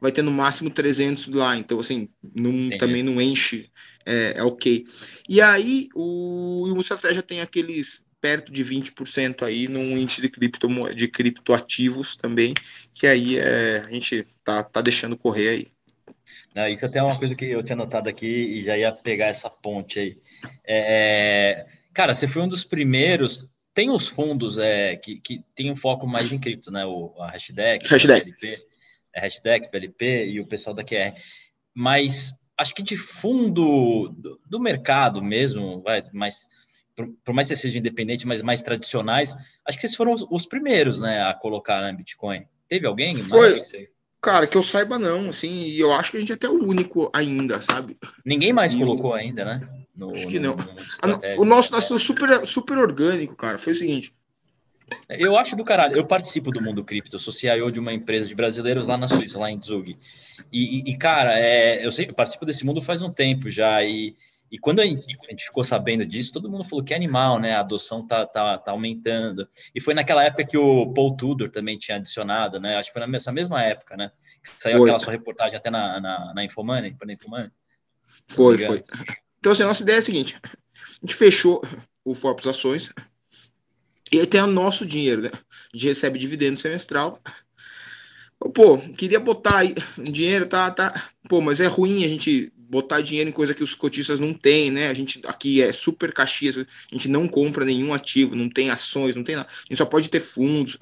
[0.00, 1.56] vai ter no máximo 300 lá.
[1.56, 3.70] Então, assim, não, também não enche,
[4.04, 4.84] é, é, ok.
[5.26, 10.66] E aí, o, o Estratégia tem aqueles perto de 20% aí num índice de, cripto,
[10.94, 12.54] de criptoativos também,
[12.94, 15.66] que aí é, a gente tá, tá deixando correr aí.
[16.54, 19.26] Não, isso até é uma coisa que eu tinha notado aqui e já ia pegar
[19.26, 20.18] essa ponte aí.
[20.66, 23.46] É, cara, você foi um dos primeiros.
[23.74, 26.86] Tem os fundos é, que, que tem um foco mais em cripto, né?
[26.86, 28.32] O, a hashtag, hashtag.
[28.32, 28.66] PLP,
[29.14, 31.12] é, hashtag, PLP e o pessoal da QR.
[31.74, 36.48] Mas acho que de fundo do, do mercado mesmo, vai, mas
[36.94, 39.34] por, por, mais que seja independente, mas mais tradicionais,
[39.66, 42.46] acho que vocês foram os, os primeiros, né, a colocar né, Bitcoin.
[42.68, 43.20] Teve alguém?
[43.22, 43.60] Foi.
[44.20, 46.64] Cara, que eu saiba não, assim, e eu acho que a gente é até o
[46.64, 47.98] único ainda, sabe?
[48.24, 49.68] Ninguém mais e colocou ainda, né?
[49.94, 51.20] No, acho que no, não.
[51.36, 53.58] No o nosso nasceu super, super orgânico, cara.
[53.58, 54.14] Foi o seguinte.
[55.08, 55.96] Eu acho do caralho.
[55.96, 59.06] Eu participo do mundo cripto, eu sou CIO de uma empresa de brasileiros lá na
[59.06, 59.96] Suíça, lá em Zug.
[60.52, 64.16] E, e, cara, é, eu, sei, eu participo desse mundo faz um tempo já, e
[64.54, 67.40] e quando a gente, a gente, ficou sabendo disso, todo mundo falou que é animal,
[67.40, 67.56] né?
[67.56, 69.48] A adoção tá, tá, tá aumentando.
[69.74, 72.76] E foi naquela época que o Paul Tudor também tinha adicionado, né?
[72.76, 74.12] Acho que foi nessa mesma época, né?
[74.40, 74.88] Que saiu foi.
[74.88, 77.50] aquela sua reportagem até na, na, na Infomoney, na Infomoney.
[78.28, 78.84] Foi, foi.
[79.40, 81.60] Então, assim, a nossa ideia é a seguinte: A gente fechou
[82.04, 82.92] o Forbes Ações
[84.12, 85.30] e aí tem o nosso dinheiro, né?
[85.32, 87.20] A gente recebe dividendo semestral.
[88.54, 91.08] Pô, queria botar aí dinheiro, tá, tá.
[91.28, 94.70] Pô, mas é ruim a gente botar dinheiro em coisa que os cotistas não têm,
[94.70, 94.88] né?
[94.88, 99.14] A gente aqui é super caxias, a gente não compra nenhum ativo, não tem ações,
[99.14, 99.48] não tem nada.
[99.48, 100.76] A gente só pode ter fundos.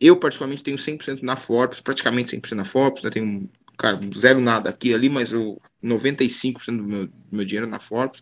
[0.00, 3.10] Eu, particularmente, tenho 100% na Forbes, praticamente 100% na Forbes, né?
[3.10, 7.78] Tenho, cara, zero nada aqui ali, mas eu 95% do meu, do meu dinheiro na
[7.80, 8.20] Forbes.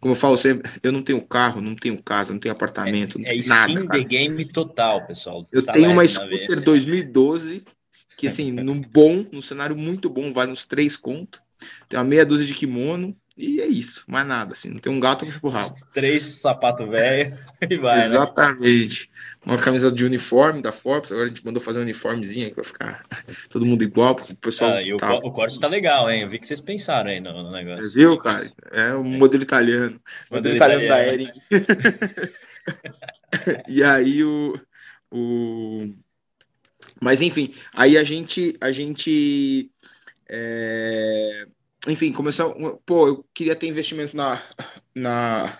[0.00, 3.22] Como eu falo sempre, eu não tenho carro, não tenho casa, não tenho apartamento, é,
[3.22, 3.72] não tenho é nada.
[3.72, 5.48] É skin the game total, pessoal.
[5.50, 7.64] Eu tá tenho uma scooter 2012
[8.18, 11.40] que assim, num bom, num cenário muito bom, vale uns três contos.
[11.88, 14.98] Tem uma meia dúzia de kimono e é isso, mais nada, assim, não tem um
[14.98, 15.72] gato pro rabo.
[15.94, 17.38] Três sapatos velho
[17.70, 17.98] e vai.
[17.98, 18.04] Né?
[18.06, 19.08] Exatamente.
[19.46, 19.52] Né?
[19.52, 22.64] Uma camisa de uniforme da Forbes, agora a gente mandou fazer um uniformezinho aí pra
[22.64, 23.04] ficar
[23.48, 24.72] todo mundo igual, porque o pessoal.
[24.72, 25.14] Ah, tá...
[25.14, 26.22] o, corte tá legal, hein?
[26.22, 27.84] Eu vi que vocês pensaram aí no, no negócio.
[27.84, 28.52] Você viu, cara?
[28.72, 30.00] É o um modelo italiano.
[30.28, 32.32] Modelo, modelo italiano, italiano da Eric.
[33.68, 34.60] e aí o.
[35.12, 35.94] o
[37.00, 39.70] mas enfim, aí a gente, a gente,
[40.30, 41.46] é,
[41.86, 44.42] enfim, começou, pô, eu queria ter investimento na,
[44.94, 45.58] na,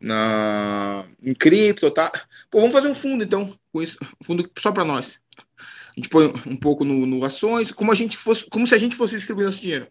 [0.00, 2.10] na em cripto, tá?
[2.50, 5.20] Pô, vamos fazer um fundo então, com isso, um fundo só para nós.
[5.90, 8.78] A gente põe um pouco no, no, ações, como a gente fosse, como se a
[8.78, 9.88] gente fosse distribuir nosso dinheiro.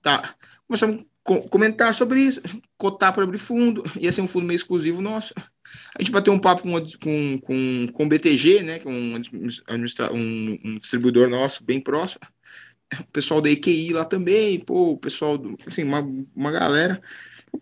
[0.00, 0.34] Tá.
[0.66, 2.40] Começamos a comentar sobre isso,
[2.78, 5.34] cotar para abrir fundo, ia ser um fundo meio exclusivo nosso.
[5.94, 10.58] A gente bateu um papo com, com, com, com BTG, né, que é um, um,
[10.64, 12.20] um distribuidor nosso bem próximo.
[13.00, 16.00] O pessoal da EQI lá também, pô, o pessoal, do, assim, uma,
[16.34, 17.02] uma galera.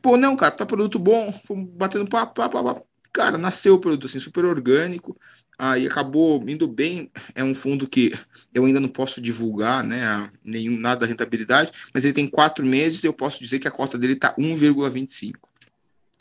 [0.01, 2.87] Pô, não, cara, tá produto bom, fomos batendo papo, papo, papo.
[3.13, 5.19] Cara, nasceu o produto, assim, super orgânico,
[5.59, 7.11] aí acabou indo bem.
[7.35, 8.13] É um fundo que
[8.55, 13.03] eu ainda não posso divulgar, né, nenhum, nada da rentabilidade, mas ele tem quatro meses
[13.03, 15.49] eu posso dizer que a cota dele tá 1,25.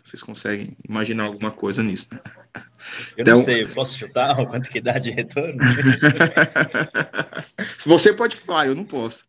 [0.03, 2.19] Vocês conseguem imaginar alguma coisa nisso, né?
[3.17, 3.37] Eu então...
[3.37, 5.59] não sei, eu posso chutar quanto que dá de retorno?
[7.77, 9.25] Se você pode falar, eu não posso.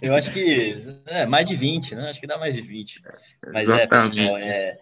[0.00, 2.08] Eu acho que é mais de 20, né?
[2.08, 3.02] Acho que dá mais de 20.
[3.52, 4.18] Mas é, Exatamente.
[4.18, 4.78] é, pessoal, é...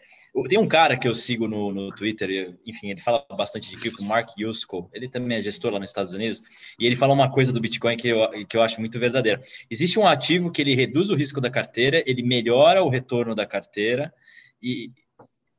[0.49, 4.03] Tem um cara que eu sigo no, no Twitter, enfim, ele fala bastante de cripto,
[4.03, 6.43] Mark Yusko, ele também é gestor lá nos Estados Unidos,
[6.79, 9.43] e ele fala uma coisa do Bitcoin que eu, que eu acho muito verdadeira.
[9.71, 13.45] Existe um ativo que ele reduz o risco da carteira, ele melhora o retorno da
[13.45, 14.11] carteira,
[14.63, 14.91] e,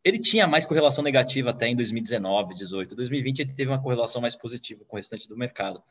[0.03, 2.95] ele tinha mais correlação negativa até em 2019, 18.
[2.95, 5.81] 2020 ele teve uma correlação mais positiva com o restante do mercado.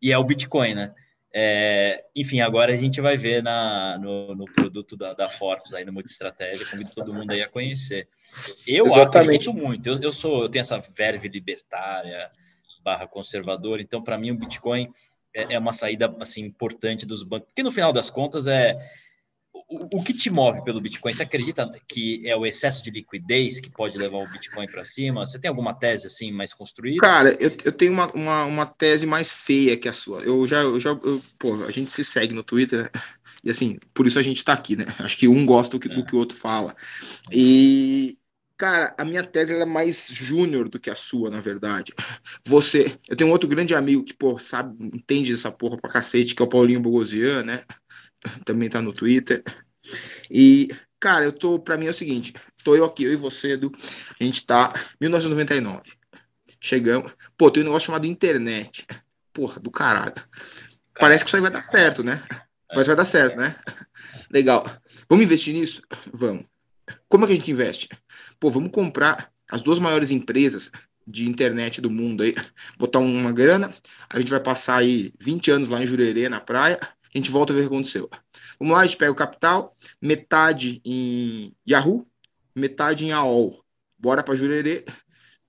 [0.00, 0.94] E é o Bitcoin, né?
[1.32, 5.84] É, enfim, agora a gente vai ver na, no, no produto da, da, Forbes aí
[5.84, 8.08] no Multistratégia, convido todo mundo aí a conhecer.
[8.66, 9.16] Eu Exatamente.
[9.16, 12.30] acredito muito, eu, eu sou, eu tenho essa verve libertária
[12.82, 14.90] barra conservador, então para mim o Bitcoin
[15.34, 18.78] é, é uma saída assim importante dos bancos, porque no final das contas é
[19.68, 21.12] o, o, que te move pelo Bitcoin?
[21.12, 25.26] Você acredita que é o excesso de liquidez que pode levar o Bitcoin para cima?
[25.26, 27.00] Você tem alguma tese assim mais construída?
[27.00, 30.22] Cara, eu, eu tenho uma, uma, uma, tese mais feia que a sua.
[30.22, 32.90] Eu já, eu já eu, pô, a gente se segue no Twitter
[33.44, 34.86] e assim, por isso a gente está aqui, né?
[34.98, 35.94] Acho que um gosta do que, é.
[35.94, 36.74] do que o outro fala.
[37.30, 38.16] E
[38.56, 41.92] Cara, a minha tese é mais júnior do que a sua, na verdade.
[42.44, 46.34] Você, eu tenho um outro grande amigo que, pô, sabe, entende essa porra pra cacete,
[46.34, 47.62] que é o Paulinho Bogosian, né?
[48.44, 49.42] Também tá no Twitter.
[50.30, 50.68] E,
[51.00, 53.72] cara, eu tô, para mim é o seguinte, tô eu aqui, eu e você, Edu,
[54.20, 55.82] a gente tá 1999.
[56.60, 58.86] Chegamos, pô, tem um negócio chamado internet.
[59.32, 60.14] Porra, do caralho.
[60.98, 62.22] Parece que isso aí vai dar certo, né?
[62.74, 63.56] Mas vai dar certo, né?
[64.30, 64.64] Legal.
[65.08, 65.82] Vamos investir nisso?
[66.12, 66.44] Vamos.
[67.08, 67.88] Como é que a gente investe?
[68.40, 70.70] Pô, vamos comprar as duas maiores empresas
[71.06, 72.34] de internet do mundo aí,
[72.76, 73.72] botar uma grana,
[74.10, 76.78] a gente vai passar aí 20 anos lá em Jurerê, na praia,
[77.18, 78.08] a gente volta a ver o que aconteceu.
[78.58, 82.06] Vamos lá, a gente pega o capital, metade em Yahoo,
[82.54, 83.62] metade em AOL.
[83.98, 84.84] Bora para Jurerê.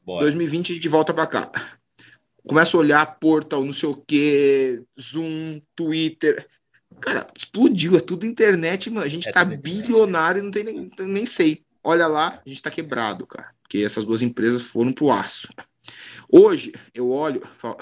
[0.03, 0.21] Bora.
[0.21, 1.51] 2020 a gente volta para cá.
[2.47, 6.47] Começa a olhar portal, não sei o que, Zoom, Twitter.
[6.99, 9.05] Cara, explodiu, é tudo internet, mano.
[9.05, 11.63] A gente é tá bilionário, não tem nem, nem sei.
[11.83, 13.53] Olha lá, a gente tá quebrado, cara.
[13.61, 15.49] Porque essas duas empresas foram pro aço.
[16.27, 17.77] Hoje, eu olho, falo,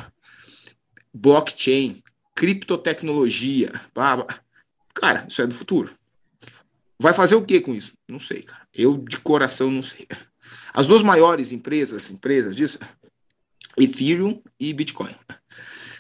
[1.14, 2.04] blockchain,
[2.38, 3.72] criptotecnologia.
[3.96, 4.28] Blá, blá.
[4.94, 5.92] Cara, isso é do futuro.
[7.00, 7.94] Vai fazer o que com isso?
[8.08, 8.62] Não sei, cara.
[8.72, 10.08] Eu de coração não sei.
[10.72, 12.78] As duas maiores empresas, empresas disso,
[13.76, 15.16] Ethereum e Bitcoin.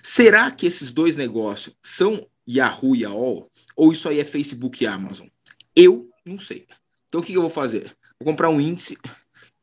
[0.03, 3.51] Será que esses dois negócios são Yahoo e AOL?
[3.75, 5.27] Ou isso aí é Facebook e Amazon?
[5.75, 6.67] Eu não sei.
[7.09, 7.95] Então o que eu vou fazer?
[8.19, 8.95] Vou comprar um índice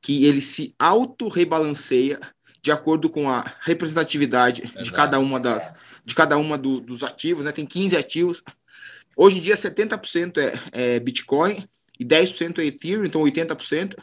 [0.02, 2.18] que ele se auto-rebalanceia
[2.60, 4.82] de acordo com a representatividade Exato.
[4.82, 7.52] de cada uma das de cada uma do, dos ativos, né?
[7.52, 8.42] Tem 15 ativos.
[9.16, 13.96] Hoje em dia 70% é, é Bitcoin e 10% é Ethereum, então 80%.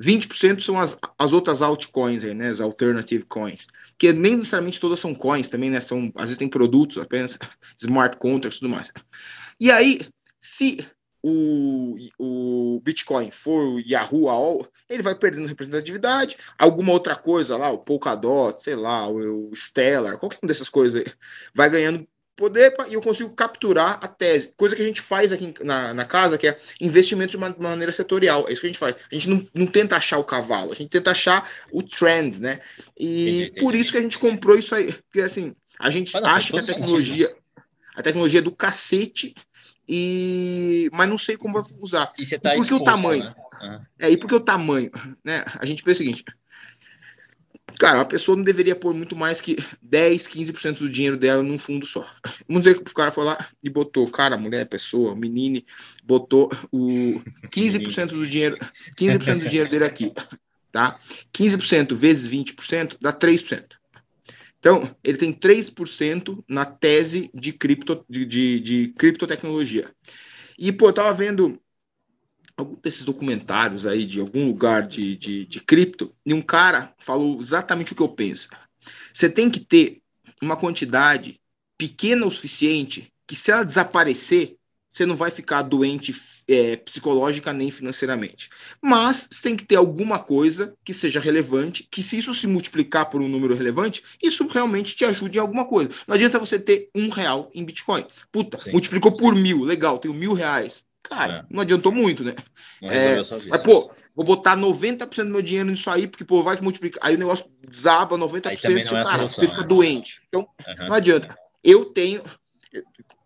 [0.00, 2.48] 20% são as, as outras altcoins aí, né?
[2.48, 3.66] As alternative coins.
[3.96, 5.80] Que nem necessariamente todas são coins também, né?
[5.80, 7.38] São, às vezes tem produtos apenas,
[7.80, 8.92] smart contracts e tudo mais.
[9.58, 10.00] E aí,
[10.38, 10.78] se
[11.22, 17.70] o, o Bitcoin for o Yahoo AOL, ele vai perdendo representatividade, alguma outra coisa lá,
[17.70, 21.12] o Polkadot, sei lá, o, o Stellar, qualquer uma dessas coisas aí,
[21.54, 22.06] vai ganhando
[22.38, 24.52] poder e eu consigo capturar a tese.
[24.56, 27.90] Coisa que a gente faz aqui na, na casa, que é investimento de uma maneira
[27.90, 28.46] setorial.
[28.48, 28.94] É isso que a gente faz.
[29.10, 32.60] A gente não, não tenta achar o cavalo, a gente tenta achar o trend, né?
[32.96, 33.60] E entendi, entendi.
[33.60, 34.92] por isso que a gente comprou isso aí.
[34.92, 37.26] Porque assim, a gente não, acha que a tecnologia.
[37.26, 37.48] Sentido.
[37.96, 39.34] A tecnologia é do cacete
[39.88, 42.12] e mas não sei como vai usar.
[42.18, 43.24] E você tá e por que o tamanho?
[43.24, 43.34] Né?
[43.60, 43.80] Uhum.
[43.98, 44.90] É, e por que o tamanho?
[45.24, 45.44] Né?
[45.58, 46.24] A gente pensa o seguinte:
[47.78, 51.58] cara, a pessoa não deveria pôr muito mais que 10, 15% do dinheiro dela num
[51.58, 52.06] fundo só.
[52.46, 55.64] Vamos dizer que o cara foi lá e botou, cara, mulher, pessoa, menine,
[56.04, 57.20] botou o
[57.50, 58.58] 15% do dinheiro,
[58.96, 60.12] 15% do dinheiro dele aqui,
[60.70, 60.98] tá?
[61.32, 63.77] 15% vezes 20% dá 3%.
[64.58, 69.90] Então, ele tem 3% na tese de, cripto, de, de, de criptotecnologia.
[70.58, 71.60] E, pô, eu tava vendo
[72.56, 77.40] algum desses documentários aí de algum lugar de, de, de cripto, e um cara falou
[77.40, 78.48] exatamente o que eu penso.
[79.12, 80.02] Você tem que ter
[80.42, 81.40] uma quantidade
[81.76, 84.56] pequena o suficiente que, se ela desaparecer,
[84.88, 86.12] você não vai ficar doente
[86.48, 88.48] é, psicológica nem financeiramente.
[88.80, 93.20] Mas tem que ter alguma coisa que seja relevante, que se isso se multiplicar por
[93.20, 95.90] um número relevante, isso realmente te ajude em alguma coisa.
[96.06, 98.04] Não adianta você ter um real em Bitcoin.
[98.32, 98.72] Puta, Sim.
[98.72, 100.82] multiplicou por mil, legal, tenho mil reais.
[101.02, 101.54] Cara, é.
[101.54, 102.34] não adiantou muito, né?
[102.82, 106.62] É, mas, pô, vou botar 90% do meu dinheiro nisso aí, porque, pô, vai que
[106.62, 106.98] multiplica.
[107.02, 109.66] Aí o negócio desaba 90%, e é cara, solução, você fica né?
[109.66, 110.20] doente.
[110.28, 110.88] Então, uhum.
[110.88, 111.36] não adianta.
[111.62, 112.22] Eu tenho,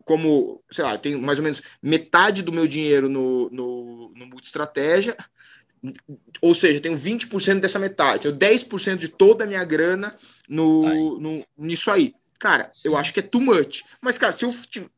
[0.05, 5.17] como, sei lá, tenho mais ou menos metade do meu dinheiro no, no, no multi-estratégia,
[6.41, 10.17] ou seja, tenho 20% dessa metade, tenho 10% de toda a minha grana
[10.49, 12.15] no, no, nisso aí.
[12.39, 12.89] Cara, Sim.
[12.89, 13.83] eu acho que é too much.
[14.01, 14.53] Mas, cara, se eu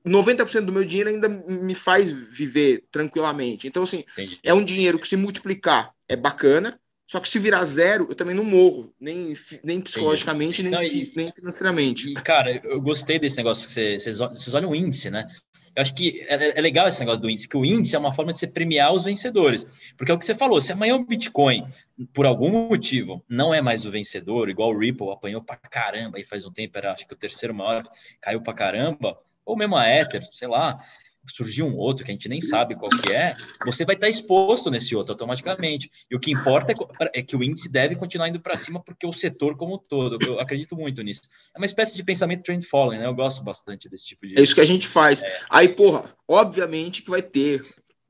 [0.07, 3.69] 90% do meu dinheiro ainda me faz viver tranquilamente.
[3.69, 4.39] Então, assim, Entendi.
[4.43, 8.35] é um dinheiro que se multiplicar é bacana, só que se virar zero, eu também
[8.35, 12.09] não morro, nem, nem psicologicamente, nem, não, e, nem financeiramente.
[12.09, 15.29] E, cara, eu gostei desse negócio que vocês, vocês olham o índice, né?
[15.77, 18.15] Eu acho que é, é, legal esse negócio do índice, que o índice é uma
[18.15, 19.67] forma de você premiar os vencedores.
[19.99, 21.67] Porque é o que você falou, se amanhã o Bitcoin,
[22.15, 26.25] por algum motivo, não é mais o vencedor, igual o Ripple apanhou pra caramba, aí
[26.25, 27.85] faz um tempo, era acho que o terceiro maior,
[28.19, 30.79] caiu pra caramba, ou mesmo a Ether, sei lá,
[31.27, 33.33] surgir um outro que a gente nem sabe qual que é,
[33.65, 35.91] você vai estar exposto nesse outro automaticamente.
[36.11, 39.07] E o que importa é, é que o índice deve continuar indo para cima, porque
[39.07, 41.23] o setor como um todo, eu acredito muito nisso.
[41.55, 43.07] É uma espécie de pensamento trend following, né?
[43.07, 44.39] Eu gosto bastante desse tipo de.
[44.39, 45.23] É isso que a gente faz.
[45.23, 45.41] É.
[45.51, 47.65] Aí, porra, obviamente que vai ter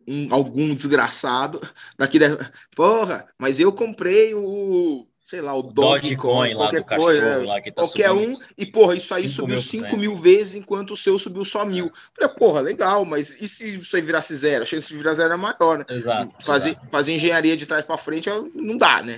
[0.06, 1.60] um, algum desgraçado
[1.96, 2.50] daqui da.
[2.74, 7.80] Porra, mas eu comprei o sei lá, o Dogecoin, lá qualquer coisa, lá que tá
[7.80, 11.64] qualquer um, e porra, isso aí subiu 5 mil vezes, enquanto o seu subiu só
[11.64, 11.90] mil.
[12.12, 14.64] Falei, porra, legal, mas e se isso aí virasse zero?
[14.64, 15.86] A chance de virar zero é maior, né?
[15.88, 16.30] Exato.
[16.44, 16.88] Fazer, exato.
[16.90, 19.16] fazer engenharia de trás para frente não dá, né?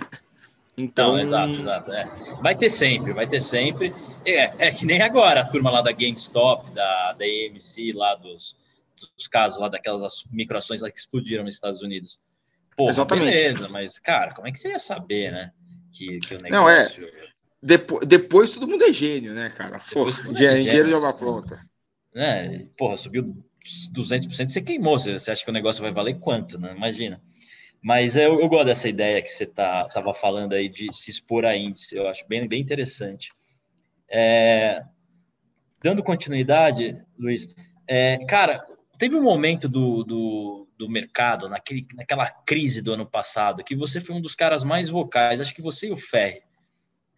[0.78, 1.92] Então, não, exato, exato.
[1.92, 2.08] É.
[2.40, 3.92] Vai ter sempre, vai ter sempre.
[4.24, 8.54] É, é que nem agora, a turma lá da GameStop, da, da AMC, lá dos,
[9.16, 12.20] dos casos lá daquelas microações lá que explodiram nos Estados Unidos.
[12.78, 13.24] Exatamente.
[13.24, 15.50] beleza, mas, cara, como é que você ia saber, né?
[15.96, 16.50] Que, que o negócio.
[16.50, 16.86] Não, é.
[17.62, 19.80] Depois, depois todo mundo é gênio, né, cara?
[19.92, 21.60] Pô, dinheiro é joga pronta.
[22.14, 23.36] É, porra, subiu
[23.92, 24.98] 200%, você queimou.
[24.98, 26.74] Você, você acha que o negócio vai valer quanto, né?
[26.76, 27.20] Imagina.
[27.82, 31.44] Mas eu, eu gosto dessa ideia que você tá, tava falando aí de se expor
[31.44, 31.94] a índice.
[31.94, 33.28] Eu acho bem, bem interessante.
[34.08, 34.82] É,
[35.82, 37.48] dando continuidade, Luiz,
[37.86, 38.64] é, cara,
[38.98, 44.00] teve um momento do, do, do mercado, naquele, naquela crise do ano passado, que você
[44.00, 46.42] foi um dos caras mais vocais, acho que você e o Ferri,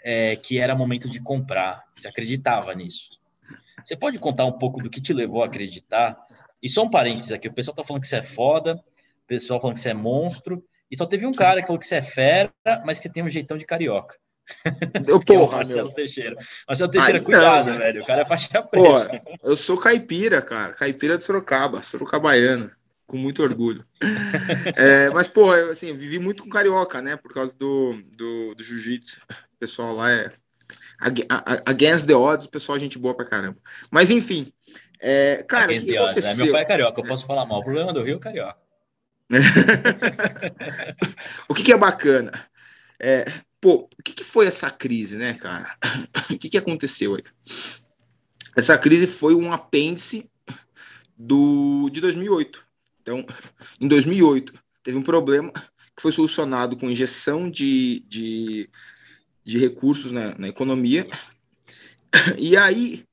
[0.02, 3.18] é, que era momento de comprar, você acreditava nisso.
[3.84, 6.16] Você pode contar um pouco do que te levou a acreditar?
[6.62, 9.60] E só um parênteses aqui, o pessoal tá falando que você é foda, o pessoal
[9.60, 12.02] falando que você é monstro, e só teve um cara que falou que você é
[12.02, 12.52] fera,
[12.84, 14.16] mas que tem um jeitão de carioca.
[15.06, 15.94] Eu, porra, é Marcelo meu.
[15.94, 16.36] Teixeira.
[16.66, 18.02] Marcelo Teixeira, Ai, cuidado, não, velho.
[18.02, 18.88] O cara é faixa preta.
[18.88, 20.72] Porra, eu sou caipira, cara.
[20.72, 22.70] Caipira de Sorocaba, Sorocabaiano
[23.08, 23.84] com muito orgulho.
[24.76, 27.16] é, mas, pô, eu, assim, vivi muito com carioca, né?
[27.16, 29.20] Por causa do, do, do jiu-jitsu.
[29.28, 30.30] O pessoal lá é.
[31.64, 33.56] Against the odds, o pessoal é gente boa pra caramba.
[33.90, 34.52] Mas, enfim.
[35.00, 36.34] É, cara, Against the odds, né?
[36.34, 37.60] Meu pai é carioca, eu posso falar mal.
[37.60, 38.58] O problema do Rio é carioca.
[41.48, 42.46] o que, que, é bacana?
[43.00, 43.24] É,
[43.60, 45.74] pô, o que, que, foi essa crise, né, cara?
[46.30, 47.22] o que, que aconteceu aí?
[48.56, 50.28] Essa crise foi um apêndice
[51.16, 52.67] do, de 2008.
[53.08, 53.24] Então,
[53.80, 54.52] em 2008,
[54.82, 55.50] teve um problema
[55.96, 58.68] que foi solucionado com injeção de, de,
[59.42, 61.08] de recursos na, na economia.
[62.36, 63.04] E aí,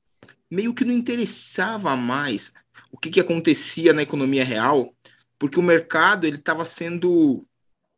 [0.50, 2.52] meio que não interessava mais
[2.92, 4.94] o que, que acontecia na economia real,
[5.38, 7.46] porque o mercado ele estava sendo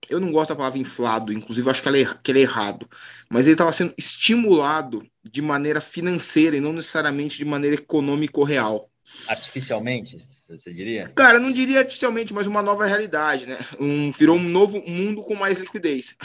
[0.09, 2.89] eu não gosto da palavra inflado, inclusive acho que, ela é, que é errado,
[3.29, 8.89] mas ele estava sendo estimulado de maneira financeira e não necessariamente de maneira econômico-real.
[9.27, 10.25] Artificialmente,
[10.57, 11.09] você diria?
[11.15, 13.59] Cara, não diria artificialmente, mas uma nova realidade, né?
[13.79, 16.17] Um, virou um novo mundo com mais liquidez.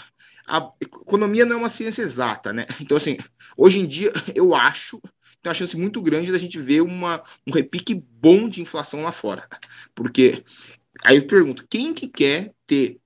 [0.47, 2.65] A economia não é uma ciência exata, né?
[2.79, 3.17] Então, assim,
[3.57, 5.01] hoje em dia, eu acho
[5.43, 9.11] tem uma chance muito grande da gente ver uma, um repique bom de inflação lá
[9.11, 9.45] fora.
[9.93, 10.41] Porque
[11.03, 12.97] aí eu pergunto, quem que quer ter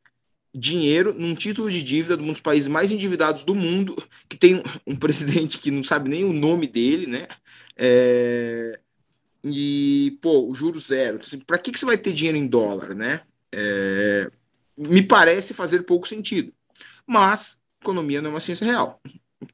[0.53, 3.95] dinheiro num título de dívida de um dos países mais endividados do mundo,
[4.29, 7.27] que tem um presidente que não sabe nem o nome dele, né?
[7.75, 8.79] É...
[9.43, 11.17] E, pô, o juro zero.
[11.17, 13.21] Então, assim, Para que, que você vai ter dinheiro em dólar, né?
[13.51, 14.29] É...
[14.77, 16.53] Me parece fazer pouco sentido.
[17.05, 19.01] Mas economia não é uma ciência real,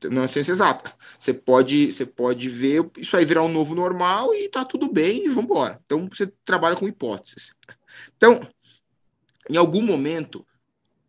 [0.03, 0.93] não é uma ciência exata.
[1.17, 5.25] Você pode, você pode ver isso aí virar um novo normal e tá tudo bem
[5.25, 5.79] e vamos embora.
[5.85, 7.53] Então você trabalha com hipóteses.
[8.17, 8.41] Então,
[9.49, 10.45] em algum momento,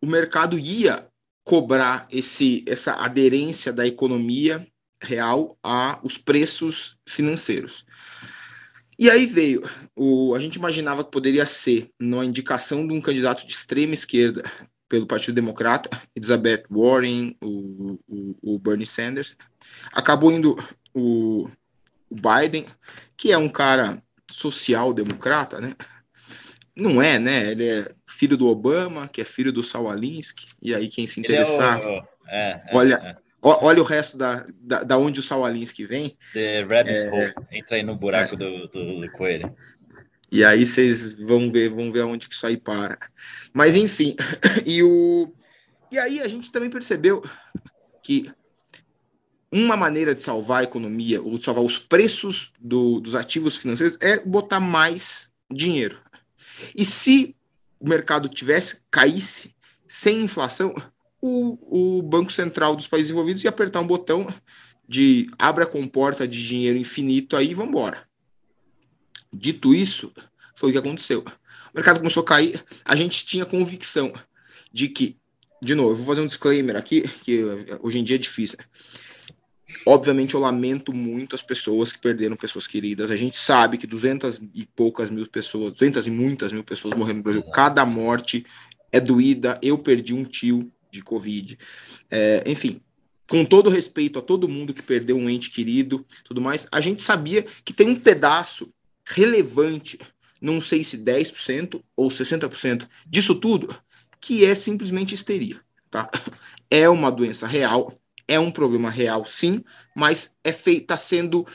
[0.01, 1.07] o mercado ia
[1.45, 4.66] cobrar esse, essa aderência da economia
[5.01, 7.85] real a os preços financeiros.
[8.99, 9.62] E aí veio,
[9.97, 14.42] o, a gente imaginava que poderia ser, numa indicação de um candidato de extrema esquerda
[14.88, 19.36] pelo Partido Democrata, Elizabeth Warren, o, o, o Bernie Sanders,
[19.92, 20.57] acabou indo
[20.92, 21.49] o,
[22.09, 22.66] o Biden,
[23.16, 25.74] que é um cara social-democrata, né?
[26.76, 27.51] Não é, né?
[27.51, 31.18] Ele é filho do Obama, que é filho do Saul Alinsky, e aí quem se
[31.18, 32.05] interessar, é o...
[32.28, 33.64] é, é, olha, é.
[33.64, 36.16] olha o resto da, da, da, onde o Saul Alinsky vem.
[36.32, 39.55] The Rabbit Hole, entra aí no buraco do, do, do coelho.
[40.30, 42.99] E aí vocês vão ver, vão ver aonde que isso aí para.
[43.53, 44.16] Mas enfim,
[44.66, 45.32] e o
[45.90, 47.22] e aí a gente também percebeu
[48.03, 48.28] que
[49.53, 53.97] uma maneira de salvar a economia, ou de salvar os preços do, dos ativos financeiros,
[54.01, 56.01] é botar mais dinheiro.
[56.74, 57.36] E se
[57.78, 59.55] o mercado tivesse, caísse,
[59.86, 60.74] sem inflação,
[61.27, 64.27] o, o Banco Central dos países envolvidos ia apertar um botão
[64.87, 68.07] de abre a comporta de dinheiro infinito aí e vamos embora.
[69.33, 70.12] Dito isso,
[70.55, 71.22] foi o que aconteceu.
[71.22, 74.12] O mercado começou a cair, a gente tinha convicção
[74.70, 75.16] de que,
[75.62, 77.43] de novo, eu vou fazer um disclaimer aqui, que
[77.81, 78.59] hoje em dia é difícil.
[79.87, 83.11] Obviamente, eu lamento muito as pessoas que perderam pessoas queridas.
[83.11, 87.16] A gente sabe que duzentas e poucas mil pessoas, duzentas e muitas mil pessoas morreram
[87.16, 87.43] no Brasil.
[87.45, 88.45] Cada morte
[88.93, 89.59] é doída.
[89.62, 91.59] Eu perdi um tio de Covid.
[92.11, 92.80] É, enfim,
[93.28, 97.03] com todo respeito a todo mundo que perdeu um ente querido, tudo mais, a gente
[97.03, 98.72] sabia que tem um pedaço
[99.05, 99.99] relevante,
[100.40, 103.76] não sei se 10% ou 60% disso tudo,
[104.20, 106.11] que é simplesmente histeria, tá?
[106.70, 109.62] É uma doença real, é um problema real, sim,
[109.95, 111.47] mas é está sendo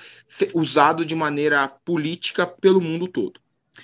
[0.53, 3.39] usado de maneira política pelo mundo todo.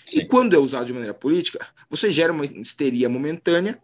[0.06, 0.20] Sim.
[0.20, 3.80] E quando é usado de maneira política, você gera uma histeria momentânea.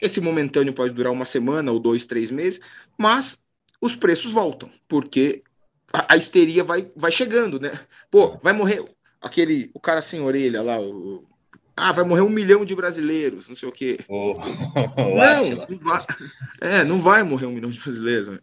[0.00, 2.60] Esse momentâneo pode durar uma semana ou dois, três meses,
[2.98, 3.40] mas
[3.80, 5.42] os preços voltam, porque
[5.92, 7.72] a, a histeria vai, vai chegando, né?
[8.10, 8.84] Pô, vai morrer
[9.20, 11.26] aquele o cara sem orelha lá, o,
[11.76, 13.98] ah, vai morrer um milhão de brasileiros, não sei o quê.
[14.08, 14.34] Oh,
[14.96, 16.06] não, não vai,
[16.60, 18.28] é, não vai morrer um milhão de brasileiros.
[18.28, 18.38] Né?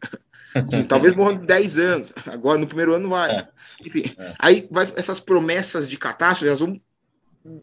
[0.55, 2.13] Assim, talvez morra 10 anos.
[2.27, 3.31] Agora, no primeiro ano, vai.
[3.31, 3.47] É.
[3.83, 4.33] Enfim, é.
[4.37, 6.79] aí vai, essas promessas de catástrofe, elas vão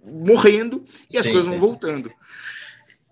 [0.05, 2.12] morrendo e as sim, coisas vão voltando.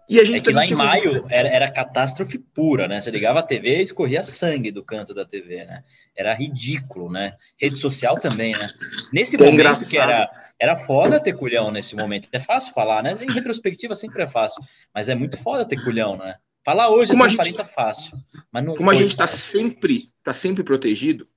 [0.09, 2.99] E a gente é que lá em maio era, era, catástrofe pura, né?
[2.99, 5.85] Você ligava a TV e escorria sangue do canto da TV, né?
[6.17, 7.35] Era ridículo, né?
[7.59, 8.69] Rede social também, né?
[9.13, 9.91] Nesse que momento engraçado.
[9.91, 12.27] que era, era foda ter culhão nesse momento.
[12.33, 13.19] É fácil falar, né?
[13.21, 14.63] Em retrospectiva sempre é fácil,
[14.95, 16.37] mas é muito foda ter culhão, né?
[16.65, 18.19] Falar hoje como a gente, fácil.
[18.51, 21.29] Mas não como a gente está sempre, tá sempre protegido,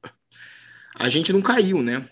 [0.95, 2.05] a gente não caiu, né?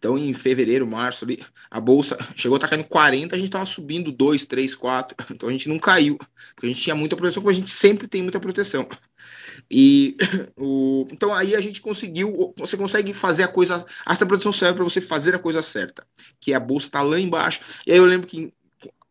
[0.00, 1.38] Então, em fevereiro, março, ali,
[1.70, 5.14] a bolsa chegou a estar tá caindo 40, a gente estava subindo 2, 3, 4.
[5.30, 6.16] Então, a gente não caiu,
[6.54, 8.88] porque a gente tinha muita proteção, como a gente sempre tem muita proteção.
[9.70, 10.16] E
[10.56, 14.84] o, então aí a gente conseguiu, você consegue fazer a coisa, essa proteção serve para
[14.84, 16.02] você fazer a coisa certa,
[16.40, 17.60] que é a bolsa está lá embaixo.
[17.86, 18.52] E aí eu lembro que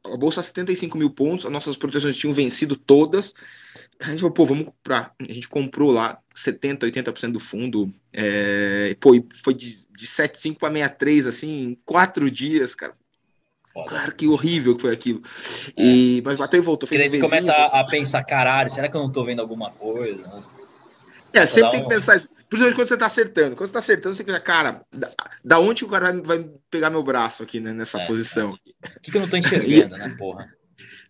[0.04, 3.34] a bolsa 75 mil pontos, as nossas proteções tinham vencido todas.
[4.02, 5.14] A gente falou, pô, vamos comprar.
[5.20, 7.94] A gente comprou lá 70, 80% do fundo.
[8.14, 9.12] É, pô,
[9.44, 12.94] foi de de 7,5 para 63, assim, em quatro dias, cara.
[14.18, 15.22] Que horrível que foi aquilo.
[15.76, 15.84] É.
[15.84, 16.88] E, mas bateu e voltou.
[16.88, 19.72] Fez e você começa a, a, pensar, caralho, será que eu não tô vendo alguma
[19.72, 20.44] coisa?
[21.34, 21.84] É, sempre tem um...
[21.84, 22.30] que pensar isso.
[22.50, 23.56] Principalmente quando você tá acertando.
[23.56, 25.12] Quando você tá acertando, você pensa, cara, da,
[25.44, 28.52] da onde o cara vai, vai pegar meu braço aqui né, nessa é, posição?
[28.54, 30.48] O que, que eu não tô enxergando, né, porra?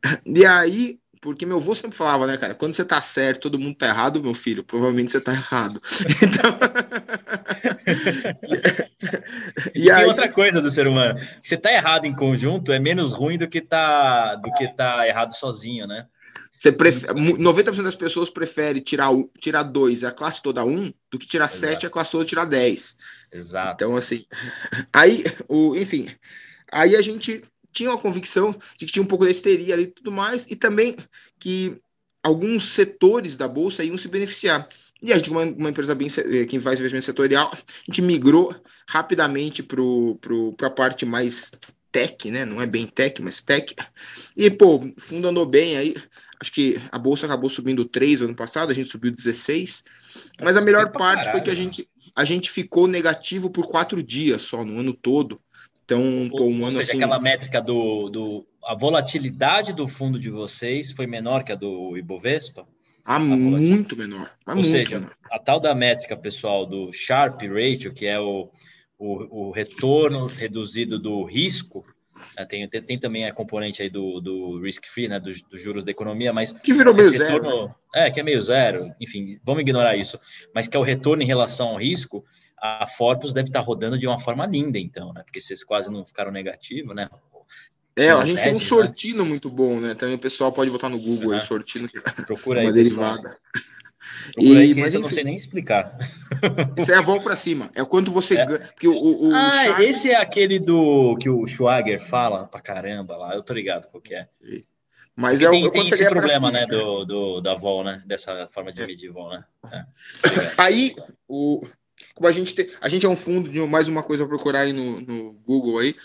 [0.26, 3.76] E aí, porque meu avô sempre falava, né, cara, quando você tá certo, todo mundo
[3.76, 5.82] tá errado, meu filho, provavelmente você tá errado.
[6.22, 6.60] Então...
[9.76, 10.00] e, e aí...
[10.00, 13.48] tem outra coisa do ser humano, você tá errado em conjunto é menos ruim do
[13.48, 16.06] que tá, do que tá errado sozinho, né?
[16.60, 21.26] Você prefere, 90% das pessoas preferem tirar, tirar dois, a classe toda um, do que
[21.26, 21.60] tirar Exato.
[21.60, 22.98] sete, a classe toda tirar dez.
[23.32, 23.76] Exato.
[23.76, 24.26] Então, assim,
[24.92, 26.10] aí, o, enfim,
[26.70, 29.88] aí a gente tinha uma convicção de que tinha um pouco de histeria ali e
[29.88, 30.96] tudo mais, e também
[31.40, 31.80] que
[32.24, 34.68] alguns setores da Bolsa iam se beneficiar.
[35.02, 37.58] E a gente, uma, uma empresa bem eh, que faz investimento setorial, a
[37.88, 38.54] gente migrou
[38.88, 41.52] rapidamente para a parte mais
[41.92, 42.44] tech, né?
[42.44, 43.74] Não é bem tech, mas tech.
[44.36, 45.96] E, pô, o fundo andou bem aí
[46.40, 49.84] acho que a bolsa acabou subindo 3 ano passado, a gente subiu 16.
[50.42, 54.44] Mas a melhor parte foi que a gente, a gente ficou negativo por quatro dias
[54.44, 55.42] só no ano todo.
[55.90, 56.98] Então, pô, um Ou seja, assim...
[56.98, 58.48] aquela métrica do, do.
[58.64, 62.68] A volatilidade do fundo de vocês foi menor que a do Ibovespa?
[63.04, 64.32] Ah, muito menor.
[64.46, 65.16] Ou muito seja, menor.
[65.32, 68.52] a tal da métrica, pessoal, do Sharp Ratio, que é o,
[69.00, 71.84] o, o retorno reduzido do risco,
[72.38, 75.60] né, tem, tem, tem, também a componente aí do, do risk free, né, dos, dos
[75.60, 77.76] juros da economia, mas que virou meio retorno, zero.
[77.96, 78.94] É, que é meio zero.
[79.02, 80.20] Enfim, vamos ignorar isso.
[80.54, 82.24] Mas que é o retorno em relação ao risco,
[82.62, 85.24] a Forbes deve estar rodando de uma forma linda, então, né?
[85.24, 87.10] Porque vocês quase não ficaram negativo, né?
[87.95, 88.60] É, a gente tem um né?
[88.60, 89.30] sortino né?
[89.30, 89.93] muito bom, né?
[89.93, 91.34] Também o pessoal pode botar no Google uhum.
[91.34, 91.89] aí, sortino,
[92.26, 93.38] Procura uma aí, derivada.
[94.34, 95.97] Procura e, aí, mas, eu não sei nem explicar.
[96.78, 97.70] Isso é a volta para cima.
[97.76, 98.45] É o quanto você é.
[98.45, 98.60] ganha.
[98.60, 103.36] Porque o, o, ah, esse é aquele do que o Schwager fala pra caramba lá.
[103.36, 104.28] Eu tô ligado qual que é.
[105.16, 108.01] Mas é tem, o, tem esse problema, né, do, do, da vol, né?
[108.05, 108.88] Dessa forma de é.
[108.88, 109.43] medir vol, né?
[109.70, 109.84] É.
[110.57, 110.95] Aí,
[111.28, 111.62] o,
[112.14, 114.62] como a gente tem, a gente é um fundo de mais uma coisa a procurar
[114.62, 115.95] aí no, no Google aí.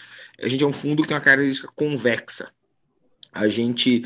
[0.41, 2.51] A gente é um fundo que tem uma característica convexa.
[3.33, 4.05] A gente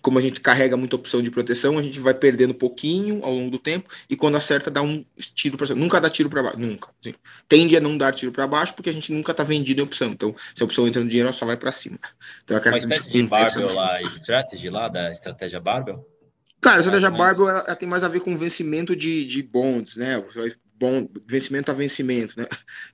[0.00, 3.32] como a gente carrega muita opção de proteção, a gente vai perdendo um pouquinho ao
[3.32, 6.58] longo do tempo e quando acerta dá um tiro para nunca dá tiro para baixo,
[6.58, 6.88] nunca.
[7.00, 7.14] Assim.
[7.48, 10.08] Tende a não dar tiro para baixo porque a gente nunca está vendido em opção.
[10.10, 11.98] Então, se a opção entra no dinheiro, ela só vai para cima.
[12.42, 16.06] Então, Uma espécie de barbell lá, strategy lá da estratégia barbell.
[16.60, 19.96] Cara, a estratégia barbell ela, ela, tem mais a ver com vencimento de, de bonds,
[19.96, 20.22] né?
[20.76, 22.46] Bom vencimento a vencimento, né?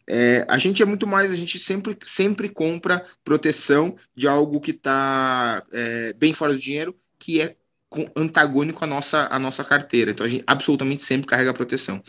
[0.07, 4.73] É, a gente é muito mais, a gente sempre, sempre compra proteção de algo que
[4.73, 7.57] está é, bem fora do dinheiro, que é
[8.15, 10.11] antagônico à nossa, à nossa carteira.
[10.11, 12.03] Então a gente absolutamente sempre carrega proteção.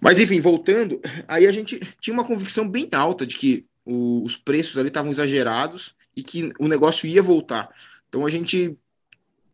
[0.00, 4.36] Mas enfim, voltando, aí a gente tinha uma convicção bem alta de que o, os
[4.36, 7.68] preços ali estavam exagerados e que o negócio ia voltar.
[8.08, 8.78] Então a gente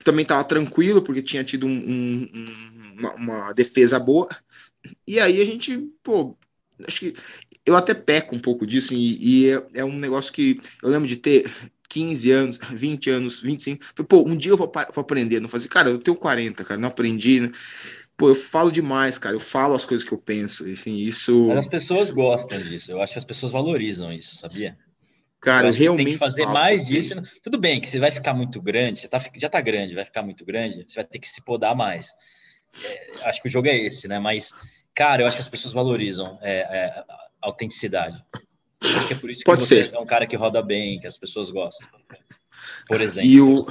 [0.05, 4.29] também estava tranquilo porque tinha tido um, um, uma, uma defesa boa
[5.07, 6.37] e aí a gente, pô,
[6.87, 7.15] acho que
[7.65, 11.09] eu até peco um pouco disso, e, e é, é, um negócio que eu lembro
[11.09, 11.53] de ter
[11.89, 14.05] 15 anos, 20 anos, 25.
[14.05, 15.69] Pô, um dia eu vou, vou aprender, não fazer.
[15.69, 17.53] Cara, eu tenho 40, cara, não aprendi, né?
[18.17, 19.35] Pô, eu falo demais, cara.
[19.35, 20.67] Eu falo as coisas que eu penso.
[20.67, 21.47] Assim, isso.
[21.49, 22.93] Mas as pessoas gostam disso.
[22.93, 24.77] Eu acho que as pessoas valorizam isso, sabia?
[25.41, 26.05] Cara, eu realmente.
[26.05, 27.15] Tem que fazer mais disso.
[27.43, 30.23] Tudo bem que você vai ficar muito grande, você tá, já tá grande, vai ficar
[30.23, 32.13] muito grande, você vai ter que se podar mais.
[32.83, 34.19] É, acho que o jogo é esse, né?
[34.19, 34.55] Mas,
[34.95, 38.23] cara, eu acho que as pessoas valorizam é, é, a autenticidade.
[38.83, 39.95] Acho que é por isso que Pode você ser.
[39.95, 41.89] é um cara que roda bem, que as pessoas gostam.
[42.87, 43.29] Por exemplo.
[43.29, 43.67] E o...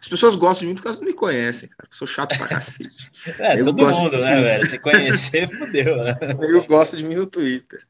[0.00, 1.88] As pessoas gostam de mim porque elas não me conhecem, cara.
[1.88, 3.10] Eu sou chato pra cacete.
[3.38, 4.66] É, eu todo mundo, né, velho?
[4.66, 6.18] Se conhecer, fodeu, né?
[6.40, 7.80] Eu gosto de mim no Twitter.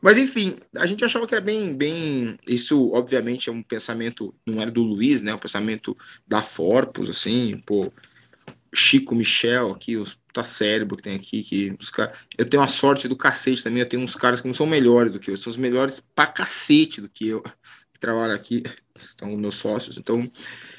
[0.00, 2.38] Mas enfim, a gente achava que era bem, bem.
[2.46, 5.32] Isso, obviamente, é um pensamento, não era do Luiz, né?
[5.32, 7.92] É um pensamento da Forpus, assim, pô.
[8.74, 11.92] Chico Michel aqui, os puta cérebro que tem aqui, que os.
[12.36, 15.12] Eu tenho uma sorte do cacete também, eu tenho uns caras que não são melhores
[15.12, 18.62] do que eu, são os melhores pra cacete do que eu, que trabalham aqui,
[18.96, 19.96] são meus sócios.
[19.96, 20.30] Então,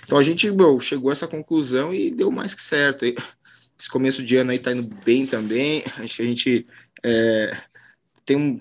[0.03, 3.05] então a gente meu, chegou a essa conclusão e deu mais que certo.
[3.05, 5.83] Esse começo de ano aí tá indo bem também.
[5.95, 6.67] A gente, a gente
[7.03, 7.57] é,
[8.25, 8.59] tem, um,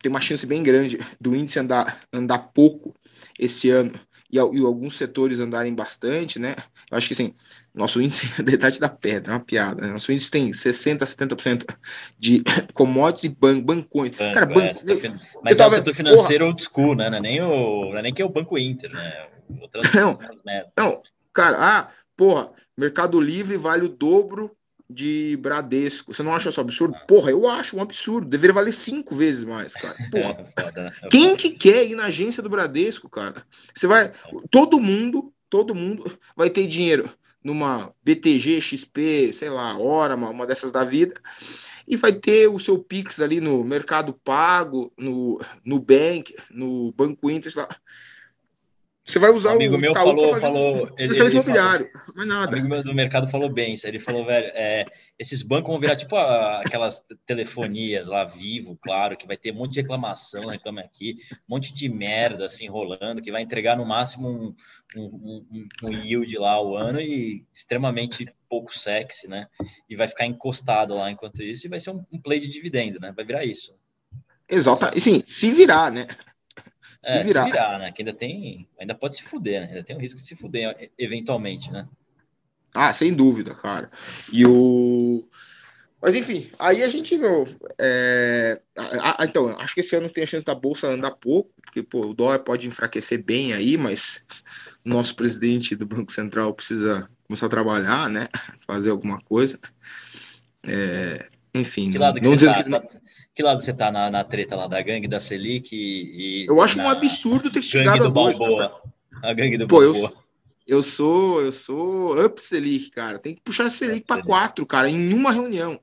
[0.00, 2.94] tem uma chance bem grande do índice andar, andar pouco
[3.38, 3.98] esse ano
[4.30, 6.54] e, e alguns setores andarem bastante, né?
[6.90, 7.34] Eu acho que assim,
[7.74, 9.82] nosso índice é a idade da pedra, é uma piada.
[9.82, 9.92] Né?
[9.92, 11.76] Nosso índice tem 60%, 70%
[12.18, 12.42] de
[12.74, 14.16] commodities e ban bancões.
[14.16, 15.12] Banco, Cara, banco, é,
[15.42, 16.50] mas é o setor financeiro porra.
[16.50, 17.10] old school, né?
[17.10, 19.28] Não é nem, o, não é nem que é o Banco Inter, né?
[19.94, 20.18] Não,
[20.76, 24.56] não, cara, ah, porra, Mercado Livre vale o dobro
[24.88, 26.14] de Bradesco.
[26.14, 26.94] Você não acha isso absurdo?
[26.96, 27.04] Ah.
[27.06, 28.28] Porra, eu acho um absurdo.
[28.28, 29.96] Deveria valer cinco vezes mais, cara.
[30.10, 30.46] Porra.
[30.56, 30.92] É, foda, né?
[31.10, 33.44] Quem que quer ir na agência do Bradesco, cara?
[33.74, 34.12] Você vai.
[34.50, 37.10] Todo mundo, todo mundo vai ter dinheiro
[37.42, 41.14] numa BTG, XP, sei lá, Hora, uma, dessas da vida,
[41.86, 47.52] e vai ter o seu Pix ali no Mercado Pago, no Nubank, no Banco Inter,
[47.52, 47.68] sei lá.
[49.06, 52.50] Você vai usar um amigo o meu falou, falou, ele, ele imobiliário, falou, mas nada.
[52.50, 54.84] amigo meu do mercado falou bem, ele falou, velho, é,
[55.16, 59.58] esses bancos vão virar tipo a, aquelas telefonias lá, vivo, claro, que vai ter um
[59.58, 63.86] monte de reclamação, reclame aqui, um monte de merda assim rolando, que vai entregar no
[63.86, 64.54] máximo um,
[64.96, 69.46] um, um, um yield lá ao ano e extremamente pouco sexy, né?
[69.88, 72.98] E vai ficar encostado lá enquanto isso e vai ser um, um play de dividendo,
[72.98, 73.12] né?
[73.14, 73.72] Vai virar isso.
[74.48, 76.08] Exato, e sim, se virar, né?
[77.06, 77.44] Se, é, virar.
[77.44, 77.92] se virar, né?
[77.92, 79.68] Que ainda tem, ainda pode se fuder, né?
[79.68, 81.86] Ainda tem o risco de se fuder eventualmente, né?
[82.74, 83.90] Ah, sem dúvida, cara.
[84.32, 85.24] E o.
[86.02, 87.46] Mas enfim, aí a gente, meu.
[87.78, 88.60] É...
[89.22, 92.14] então, acho que esse ano tem a chance da bolsa andar pouco, porque pô, o
[92.14, 94.22] dólar pode enfraquecer bem aí, mas
[94.84, 98.28] o nosso presidente do Banco Central precisa começar a trabalhar, né?
[98.66, 99.60] Fazer alguma coisa.
[100.66, 101.24] É...
[101.54, 101.92] Enfim.
[101.92, 102.80] Que lado que não você tá?
[102.80, 103.00] Tá
[103.36, 106.44] que lado você tá na, na treta lá da gangue da Selic e.
[106.44, 108.82] e eu acho um absurdo ter chegado do a dois, Balboa.
[109.22, 110.14] A gangue do Pô, Balboa.
[110.66, 113.18] Eu, eu sou, eu sou up Selic, cara.
[113.18, 115.78] Tem que puxar a Selic para quatro, cara, em uma reunião.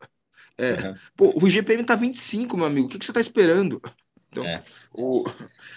[0.57, 0.71] É.
[0.71, 0.95] Uhum.
[1.15, 2.87] Pô, o GPM tá 25, meu amigo.
[2.87, 3.79] O que, que você tá esperando?
[4.31, 4.63] Então, é.
[4.91, 5.23] o...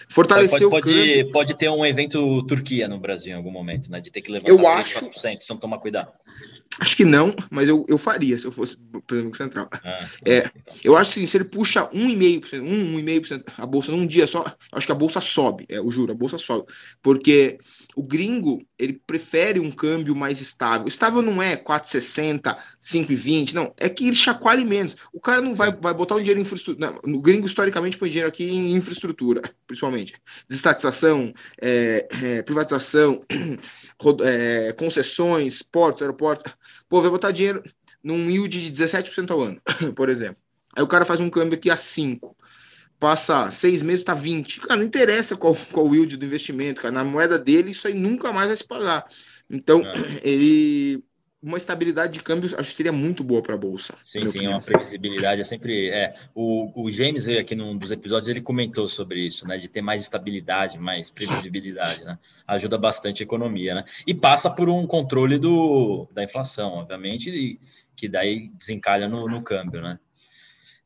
[0.09, 4.01] fortalecer pode, pode, o pode, ter um evento Turquia no Brasil em algum momento, né?
[4.01, 6.11] De ter que levar eu acho, 4%, só tomar cuidado.
[6.79, 9.68] Acho que não, mas eu, eu faria se eu fosse presidente Banco Central.
[9.72, 10.74] Ah, é, então.
[10.85, 14.93] Eu acho assim, se ele puxa 1,5%, 1,5% a bolsa num dia só, acho que
[14.93, 16.66] a bolsa sobe, é, eu juro, a bolsa sobe.
[17.03, 17.59] Porque
[17.97, 20.86] o gringo, ele prefere um câmbio mais estável.
[20.86, 23.72] Estável não é 4,60, 5,20, não.
[23.78, 24.94] É que ele chacoalhe menos.
[25.14, 27.01] O cara não vai, vai botar o dinheiro em infraestrutura.
[27.03, 30.14] O gringo, historicamente, põe dinheiro aqui em infraestrutura, principalmente.
[30.47, 33.24] Desestatização, é, é, privatização,
[34.22, 36.53] é, concessões, portos, aeroportos.
[36.90, 37.62] Pô, vai botar dinheiro
[38.05, 39.61] num yield de 17% ao ano,
[39.97, 40.36] por exemplo.
[40.76, 42.36] Aí o cara faz um câmbio aqui a 5.
[42.99, 44.61] Passa seis meses, tá 20.
[44.61, 46.92] Cara, não interessa qual, qual o yield do investimento, cara.
[46.92, 49.05] Na moeda dele, isso aí nunca mais vai se pagar.
[49.51, 49.92] Então, é.
[50.22, 51.05] ele
[51.42, 53.94] uma estabilidade de câmbio acho que seria muito boa para a bolsa.
[54.05, 55.90] Sim, sim, uma previsibilidade é sempre.
[55.90, 59.57] É, o, o James veio aqui num dos episódios, ele comentou sobre isso, né?
[59.57, 62.18] De ter mais estabilidade, mais previsibilidade, né?
[62.47, 63.84] Ajuda bastante a economia, né?
[64.07, 67.61] E passa por um controle do, da inflação, obviamente, e,
[67.94, 69.99] que daí desencalha no, no câmbio, né?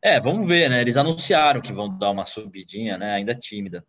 [0.03, 0.80] É, vamos ver, né?
[0.80, 3.14] Eles anunciaram que vão dar uma subidinha, né?
[3.14, 3.84] Ainda tímida.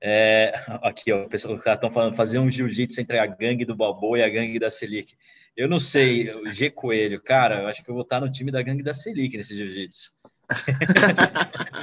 [0.00, 4.18] É, aqui, ó, os caras estão falando fazer um jiu-jitsu entre a gangue do Balboa
[4.18, 5.14] e a gangue da Selic.
[5.56, 8.50] Eu não sei, o G Coelho, cara, eu acho que eu vou estar no time
[8.50, 10.12] da gangue da Selic nesse jiu-jitsu.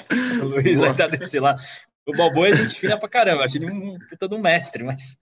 [0.41, 0.87] o Luiz Boa.
[0.87, 1.55] vai estar desse lá.
[2.05, 5.17] O Balboa é gente fina pra caramba, acho ele um puta do mestre, mas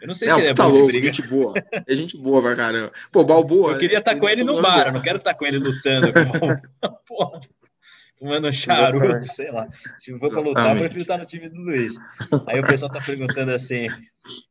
[0.00, 1.12] eu não sei não, se ele é tá bom louco, de briga.
[1.12, 1.54] gente boa.
[1.86, 2.92] É gente boa pra caramba.
[3.12, 3.72] Pô, Balboa.
[3.72, 4.20] Eu queria estar né?
[4.20, 6.12] com ele no bar, eu não quero estar com ele lutando.
[6.12, 6.88] Com...
[7.06, 7.40] Porra
[8.18, 9.68] fumando charuto, sei lá.
[9.98, 11.96] Se for para lutar, eu prefiro estar no time do Luiz.
[12.46, 13.88] Aí o pessoal está perguntando assim: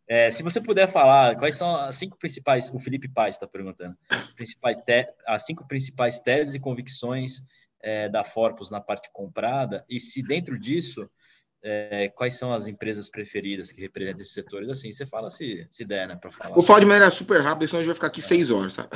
[0.07, 3.95] é, se você puder falar, quais são as cinco principais, o Felipe Paz está perguntando,
[4.35, 7.43] principais te, as cinco principais teses e convicções
[7.81, 11.09] é, da Forpus na parte comprada, e se dentro disso,
[11.63, 14.69] é, quais são as empresas preferidas que representam esses setores?
[14.69, 16.53] Assim, você fala se, se der, né, para falar.
[16.53, 18.89] Vou falar de maneira super rápida, senão a gente vai ficar aqui seis horas, sabe?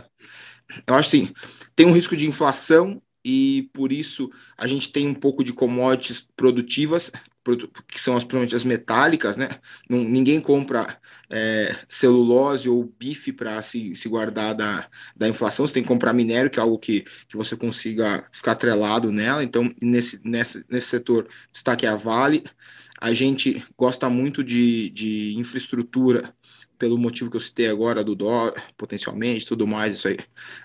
[0.86, 1.34] Eu acho assim,
[1.76, 6.25] tem um risco de inflação e por isso a gente tem um pouco de commodities
[6.34, 7.11] produtivas,
[7.86, 9.49] que são as, as metálicas, né?
[9.89, 10.97] Ninguém compra
[11.30, 16.13] é, celulose ou bife para se, se guardar da, da inflação, você tem que comprar
[16.13, 19.43] minério, que é algo que, que você consiga ficar atrelado nela.
[19.43, 22.43] Então, nesse, nesse, nesse setor, destaque a Vale.
[22.99, 26.34] A gente gosta muito de, de infraestrutura
[26.78, 30.17] pelo motivo que eu citei agora do dólar, potencialmente, tudo mais, isso aí.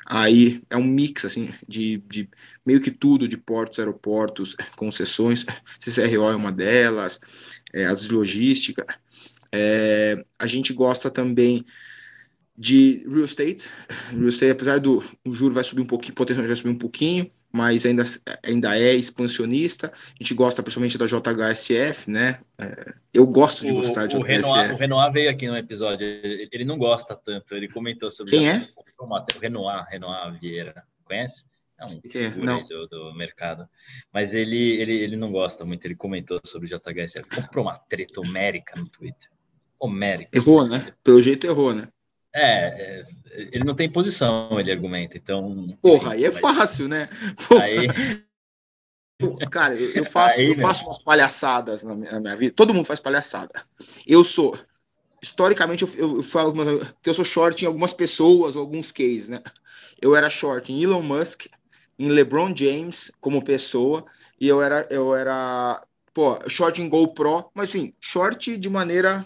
[0.07, 2.29] Aí é um mix, assim, de, de
[2.65, 5.45] meio que tudo, de portos, aeroportos, concessões,
[5.81, 7.21] CCRO é uma delas,
[7.73, 8.87] é, as logística.
[9.51, 11.65] É, a gente gosta também
[12.57, 13.69] de real estate.
[14.11, 17.31] Real estate, apesar do o juro vai subir um pouquinho, potencialmente vai subir um pouquinho,
[17.53, 18.05] mas ainda,
[18.43, 19.93] ainda é expansionista.
[19.95, 22.41] A gente gosta principalmente da JHSF, né?
[22.59, 26.07] É, eu gosto de o, gostar de o Renoir, o Renoir veio aqui no episódio,
[26.07, 28.67] ele, ele, não gosta tanto, ele comentou sobre Quem é?
[28.99, 31.45] o Renoir, Renoir Vieira, conhece?
[31.79, 32.63] É um é, não.
[32.65, 33.69] Do, do, mercado.
[34.13, 37.29] Mas ele, ele, ele não gosta muito, ele comentou sobre o JHSF.
[37.29, 39.29] Comprou uma treta homérica no Twitter.
[39.81, 40.31] Homérica.
[40.33, 40.95] Errou, né?
[41.03, 41.89] Pelo jeito errou, né?
[42.35, 43.07] É, é,
[43.53, 45.17] ele não tem posição, ele argumenta.
[45.17, 45.77] Então.
[45.81, 47.09] Porra, enfim, aí é fácil, né?
[47.49, 47.65] Porra.
[47.65, 47.87] Aí.
[49.51, 52.55] Cara, eu, faço, aí, eu faço umas palhaçadas na minha, na minha, vida.
[52.57, 53.63] Todo mundo faz palhaçada.
[54.07, 54.59] Eu sou.
[55.23, 56.53] Historicamente, eu, eu, falo
[57.01, 59.41] que eu sou short em algumas pessoas, alguns cases, né?
[60.01, 61.47] Eu era short em Elon Musk,
[61.97, 64.05] em LeBron James como pessoa,
[64.41, 65.81] e eu era, eu era
[66.13, 69.25] pô, short em GoPro, mas assim, short de maneira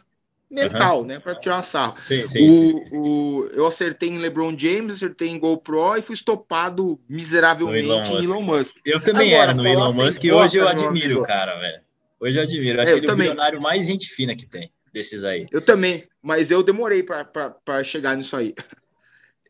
[0.51, 1.07] mental, uhum.
[1.07, 1.19] né?
[1.19, 1.97] Para tirar sarro.
[2.07, 2.85] Sim, sim, o, sim.
[2.93, 8.25] O, eu acertei em LeBron James, acertei em GoPro e fui estopado miseravelmente Elon em
[8.25, 8.77] Elon Musk.
[8.85, 11.81] Eu também Agora, era no Elon Musk e hoje eu admiro o cara, velho.
[12.21, 12.81] Hoje eu admiro.
[12.81, 15.47] Acho é, ele é o milionário mais gente fina que tem, desses aí.
[15.51, 18.55] Eu também, mas eu demorei para chegar nisso aí.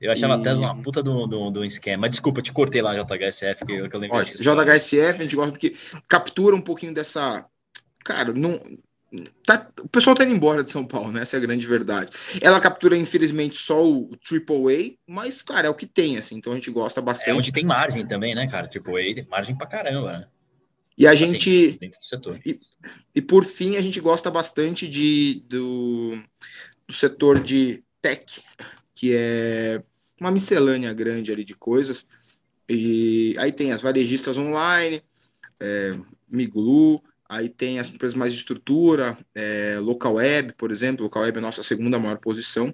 [0.01, 0.41] Eu achava e...
[0.41, 2.09] a Tesla uma puta do, do, do esquema.
[2.09, 4.23] Desculpa, te cortei lá, JHSF, que eu, que eu lembro.
[4.23, 5.75] JHSF, a gente gosta porque
[6.09, 7.47] captura um pouquinho dessa.
[8.05, 8.61] Cara, não,
[9.45, 11.23] Tá, o pessoal tá indo embora de São Paulo, né?
[11.23, 12.11] Essa é a grande verdade.
[12.41, 16.57] Ela captura, infelizmente, só o AAA, mas, cara, é o que tem, assim, então a
[16.57, 17.31] gente gosta bastante.
[17.31, 18.69] É onde tem margem também, né, cara?
[18.69, 20.29] AAA tem margem pra caramba, né?
[20.99, 21.79] E a assim, gente.
[21.79, 22.41] Dentro do setor.
[22.45, 22.61] E,
[23.15, 26.19] e, por fim, a gente gosta bastante de, do,
[26.87, 28.43] do setor de tech,
[28.95, 29.83] que é
[30.21, 32.07] uma miscelânea grande ali de coisas.
[32.69, 35.03] E aí tem as varejistas online,
[35.61, 35.97] é,
[36.29, 41.37] Miglu, Aí tem as empresas mais de estrutura, é, local web, por exemplo, local web
[41.37, 42.73] é a nossa segunda maior posição.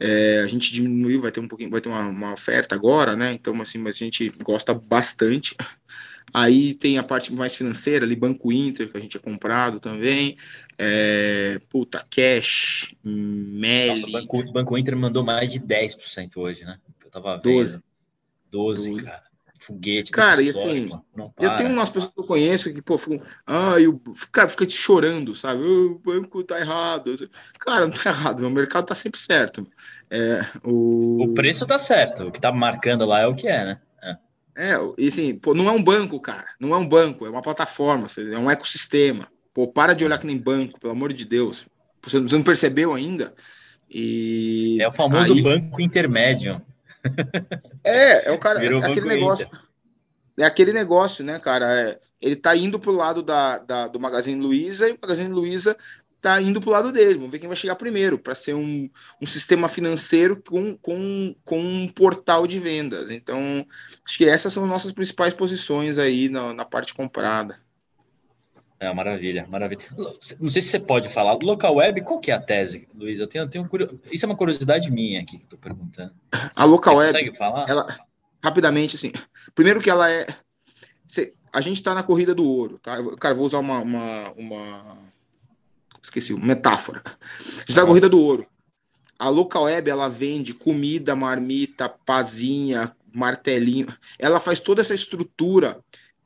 [0.00, 3.32] É, a gente diminuiu, vai ter um pouquinho, vai ter uma, uma, oferta agora, né?
[3.32, 5.54] Então, assim, mas a gente gosta bastante.
[6.32, 10.36] Aí tem a parte mais financeira, ali, Banco Inter, que a gente é comprado também.
[10.76, 14.00] É, puta, Cash, Meli.
[14.00, 16.78] Nossa, o Banco, Banco Inter mandou mais de 10% hoje, né?
[17.04, 17.42] Eu tava vendo.
[17.42, 17.80] 12.
[18.50, 19.04] 12, 12.
[19.04, 19.33] cara
[19.64, 20.12] foguete.
[20.12, 20.90] Cara, e assim,
[21.40, 24.00] eu tenho umas pessoas que eu conheço que, pô, ficam, ah, eu,
[24.30, 25.62] cara, fica te chorando, sabe?
[25.62, 27.14] O banco tá errado.
[27.58, 29.66] Cara, não tá errado, o mercado tá sempre certo.
[30.10, 31.24] É, o...
[31.24, 33.80] o preço tá certo, o que tá marcando lá é o que é, né?
[34.02, 37.30] É, é e assim, pô, não é um banco, cara, não é um banco, é
[37.30, 39.28] uma plataforma, é um ecossistema.
[39.52, 41.66] Pô, para de olhar que nem banco, pelo amor de Deus.
[42.02, 43.32] Você não percebeu ainda?
[43.88, 45.40] E é o famoso aí...
[45.40, 46.60] banco intermédio.
[47.82, 49.46] É, é o cara, Virou é aquele negócio.
[49.46, 49.60] Inter.
[50.38, 51.72] É aquele negócio, né, cara?
[51.72, 55.76] É, ele tá indo pro lado da, da, do Magazine Luiza e o Magazine Luiza
[56.20, 57.16] tá indo pro lado dele.
[57.16, 58.90] Vamos ver quem vai chegar primeiro para ser um,
[59.20, 63.10] um sistema financeiro com, com, com um portal de vendas.
[63.10, 63.38] Então,
[64.04, 67.60] acho que essas são as nossas principais posições aí na, na parte comprada.
[68.84, 69.80] É, maravilha, maravilha.
[70.38, 71.32] Não sei se você pode falar.
[71.40, 73.18] Local web, qual que é a tese, Luiz?
[73.18, 73.66] Eu tenho, eu tenho
[74.12, 76.12] Isso é uma curiosidade minha aqui que estou perguntando.
[76.54, 77.12] A local você web.
[77.12, 77.66] Consegue falar?
[77.66, 77.86] Ela,
[78.42, 79.10] rapidamente, assim.
[79.54, 80.26] Primeiro que ela é.
[81.50, 82.98] A gente está na corrida do ouro, tá?
[83.16, 84.98] Cara, vou usar uma, uma, uma...
[86.02, 87.00] esqueci, uma metáfora.
[87.06, 88.46] A gente está na corrida do ouro.
[89.18, 93.86] A local web ela vende comida, marmita, pazinha, martelinho.
[94.18, 95.80] Ela faz toda essa estrutura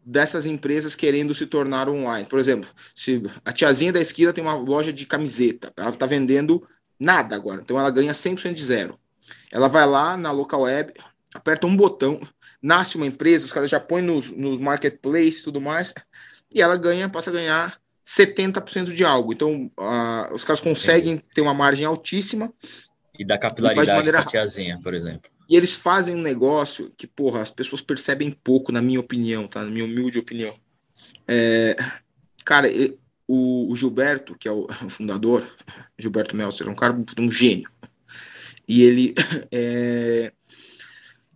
[0.09, 2.27] dessas empresas querendo se tornar online.
[2.27, 6.67] Por exemplo, se a tiazinha da esquina tem uma loja de camiseta, ela está vendendo
[6.99, 8.99] nada agora, então ela ganha 100% de zero.
[9.53, 10.95] Ela vai lá na local web,
[11.35, 12.27] aperta um botão,
[12.63, 15.93] nasce uma empresa, os caras já põem nos, nos marketplace e tudo mais,
[16.51, 19.35] e ela ganha, passa a ganhar 70% de algo.
[19.35, 22.51] Então, uh, os caras conseguem ter uma margem altíssima.
[23.19, 25.31] E da capilaridade da tiazinha, por exemplo.
[25.49, 29.65] E eles fazem um negócio que, porra, as pessoas percebem pouco, na minha opinião, tá?
[29.65, 30.55] Na minha humilde opinião.
[31.27, 31.75] É,
[32.45, 35.51] cara, ele, o, o, Gilberto, que é o, o fundador,
[35.99, 37.71] Gilberto Meltzer, é um cara, um gênio.
[38.67, 39.15] E ele
[39.51, 40.33] é,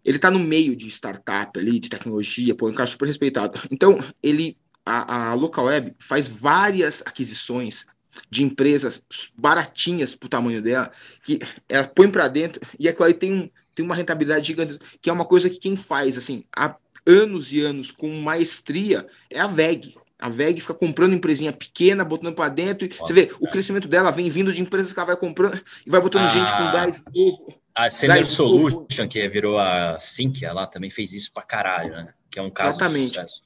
[0.04, 3.60] ele tá no meio de startup ali, de tecnologia, pô, é um cara super respeitado.
[3.70, 7.86] Então, ele, a, a Local Web faz várias aquisições
[8.28, 9.02] de empresas
[9.36, 10.92] baratinhas pro tamanho dela,
[11.22, 11.38] que
[11.68, 15.12] ela põe para dentro e aquilo aí tem um, tem uma rentabilidade gigante, que é
[15.12, 19.94] uma coisa que quem faz assim há anos e anos com maestria é a VEG.
[20.18, 22.86] A VEG fica comprando empresinha pequena, botando para dentro.
[22.86, 23.38] Nossa, você vê, cara.
[23.40, 26.28] o crescimento dela vem vindo de empresas que ela vai comprando e vai botando ah,
[26.28, 27.60] gente com gás novo.
[27.74, 32.14] A Senior Solution, que virou a Sinqia lá, também fez isso para caralho, né?
[32.30, 33.08] Que é um caso Exatamente.
[33.08, 33.42] de sucesso.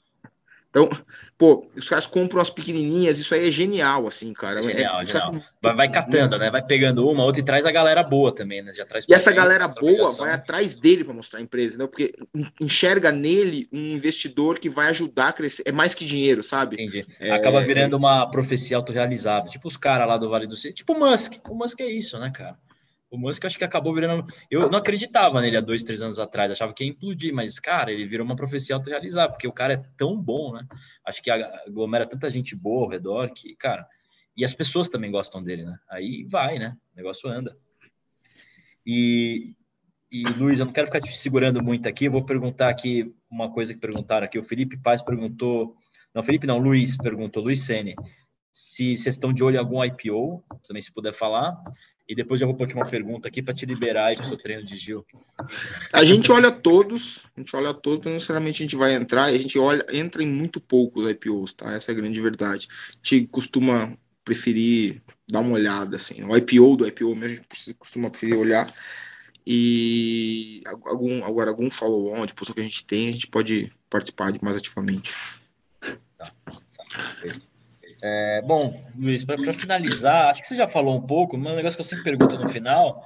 [0.70, 0.88] Então,
[1.38, 4.60] pô, os caras compram as pequenininhas, isso aí é genial, assim, cara.
[4.60, 5.42] É genial, é, genial.
[5.62, 6.50] Vai, vai, catando, né?
[6.50, 8.72] Vai pegando uma, outra e traz a galera boa também, né?
[8.74, 11.86] Já traz e essa galera boa vai atrás dele para mostrar a empresa, né?
[11.86, 12.12] Porque
[12.60, 15.62] enxerga nele um investidor que vai ajudar a crescer.
[15.64, 16.76] É mais que dinheiro, sabe?
[16.76, 17.06] Entendi.
[17.18, 17.98] É, Acaba virando é...
[17.98, 19.50] uma profecia autorrealizável.
[19.50, 20.76] Tipo os caras lá do Vale do Silício.
[20.76, 21.34] Tipo o Musk.
[21.48, 22.56] O Musk é isso, né, cara?
[23.10, 24.26] O Musk acho que acabou virando.
[24.50, 27.92] Eu não acreditava nele há dois, três anos atrás, achava que ia implodir, mas, cara,
[27.92, 30.66] ele virou uma profecia autorrealizada, porque o cara é tão bom, né?
[31.04, 33.86] Acho que aglomera tanta gente boa ao redor que, cara.
[34.36, 35.78] E as pessoas também gostam dele, né?
[35.88, 36.76] Aí vai, né?
[36.92, 37.56] O negócio anda.
[38.84, 39.56] E,
[40.10, 43.52] e Luiz, eu não quero ficar te segurando muito aqui, eu vou perguntar aqui uma
[43.52, 44.38] coisa que perguntaram aqui.
[44.38, 45.76] O Felipe Paz perguntou.
[46.14, 47.94] Não, Felipe não, Luiz perguntou, Luiz Sene,
[48.52, 51.62] se vocês estão de olho em algum IPO, também se puder falar.
[52.08, 54.36] E depois já vou pôr uma pergunta aqui para te liberar aí para o seu
[54.36, 55.04] treino de Gil.
[55.92, 59.36] A gente olha todos, a gente olha todos, não necessariamente a gente vai entrar, a
[59.36, 61.72] gente olha, entra em muito poucos IPOs, tá?
[61.72, 62.68] Essa é a grande verdade.
[62.70, 66.22] A gente costuma preferir dar uma olhada, assim.
[66.22, 68.72] O IPO do IPO mesmo, a gente costuma preferir olhar.
[69.44, 74.32] E algum, agora, algum follow-on de posição que a gente tem, a gente pode participar
[74.42, 75.14] mais ativamente.
[76.18, 76.62] Tá, tá,
[78.08, 81.76] é, bom, Luiz, para finalizar, acho que você já falou um pouco, mas um negócio
[81.76, 83.04] que eu sempre pergunto no final,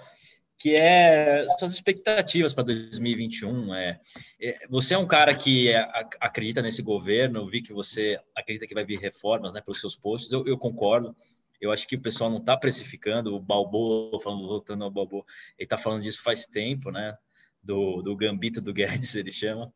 [0.59, 3.75] que é suas expectativas para 2021.
[3.75, 3.99] É,
[4.39, 5.81] é, você é um cara que é,
[6.21, 10.31] acredita nesse governo, vi que você acredita que vai vir reformas né, pelos seus postos,
[10.33, 11.17] eu, eu concordo.
[11.59, 15.27] Eu acho que o pessoal não está precificando, o Balbo, falando, voltando ao Balbo,
[15.59, 17.17] ele está falando disso faz tempo, né?
[17.63, 19.73] Do, do Gambito do Guedes, ele chama.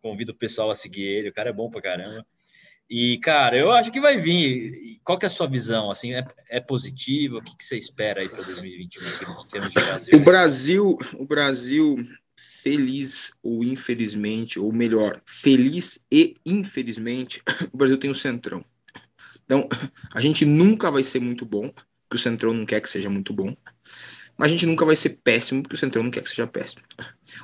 [0.00, 2.24] Convido o pessoal a seguir ele, o cara é bom pra caramba.
[2.90, 4.98] E, cara, eu acho que vai vir.
[5.04, 5.92] Qual que é a sua visão?
[5.92, 7.38] Assim, é, é positivo?
[7.38, 10.16] O que, que você espera aí para 2021 em termos de Brasil?
[10.16, 17.40] O Brasil, o Brasil, feliz ou infelizmente, ou melhor, feliz e infelizmente,
[17.72, 18.64] o Brasil tem o Centrão.
[19.44, 19.68] Então,
[20.12, 23.32] a gente nunca vai ser muito bom, porque o Centrão não quer que seja muito
[23.32, 23.56] bom.
[24.36, 26.82] Mas a gente nunca vai ser péssimo, porque o Centrão não quer que seja péssimo.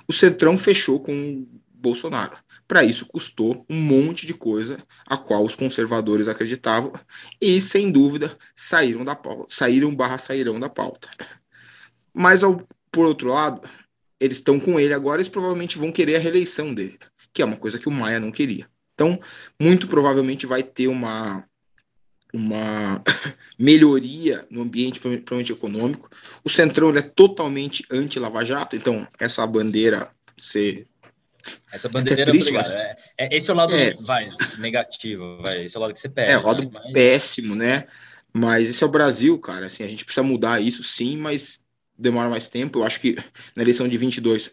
[0.09, 2.37] O Centrão fechou com o Bolsonaro.
[2.67, 6.93] Para isso custou um monte de coisa a qual os conservadores acreditavam
[7.41, 11.09] e, sem dúvida, saíram da pauta, saíram barra sairão da pauta.
[12.13, 13.61] Mas, ao, por outro lado,
[14.19, 16.99] eles estão com ele agora, eles provavelmente vão querer a reeleição dele,
[17.33, 18.69] que é uma coisa que o Maia não queria.
[18.95, 19.21] Então,
[19.61, 21.47] muito provavelmente vai ter uma
[22.33, 23.03] uma
[23.59, 26.11] melhoria no ambiente, principalmente econômico.
[26.45, 30.87] O Centrão é totalmente anti-Lava Jato, então essa bandeira ser.
[31.73, 32.71] Essa bandeira é, triste, mas...
[32.71, 34.29] é, é, esse é o lado é, vai,
[34.59, 36.33] negativo, vai, esse é o lado que você perde.
[36.33, 36.71] É, o lado né?
[36.73, 36.93] mas...
[36.93, 37.87] péssimo, né?
[38.33, 39.67] Mas esse é o Brasil, cara.
[39.67, 41.61] Assim, a gente precisa mudar isso sim, mas
[41.99, 42.79] demora mais tempo.
[42.79, 43.17] Eu acho que
[43.57, 44.51] na eleição de 22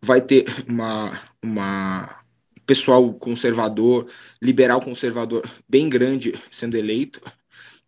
[0.00, 2.24] vai ter uma, uma
[2.64, 4.08] pessoal conservador,
[4.40, 7.20] liberal conservador bem grande sendo eleito.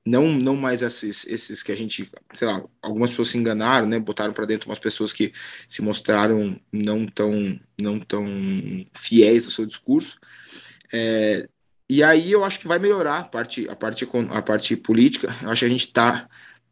[0.06, 3.98] Não, não mais esses, esses que a gente, sei lá, algumas pessoas se enganaram, né?
[3.98, 5.32] Botaram para dentro umas pessoas que
[5.68, 8.24] se mostraram não tão, não tão
[8.94, 10.18] fiéis ao seu discurso.
[10.92, 11.48] É,
[11.90, 15.34] e aí eu acho que vai melhorar a parte, a parte, a parte política.
[15.42, 16.28] Eu acho que a gente está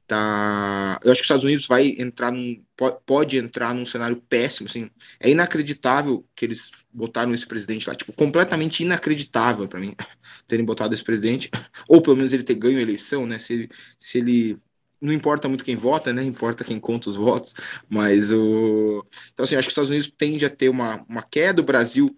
[0.06, 2.62] tá eu acho que os Estados Unidos vai entrar num
[3.06, 8.12] pode entrar num cenário péssimo assim é inacreditável que eles botaram esse presidente lá tipo
[8.12, 9.94] completamente inacreditável para mim
[10.46, 11.50] terem botado esse presidente.
[11.88, 13.38] Ou pelo menos ele ter ganho a eleição né?
[13.38, 14.58] Se ele, se ele
[15.00, 16.22] não importa muito quem vota né?
[16.22, 17.54] Importa quem conta os votos.
[17.88, 21.60] Mas o então assim acho que os Estados Unidos tende a ter uma, uma queda.
[21.60, 22.16] O Brasil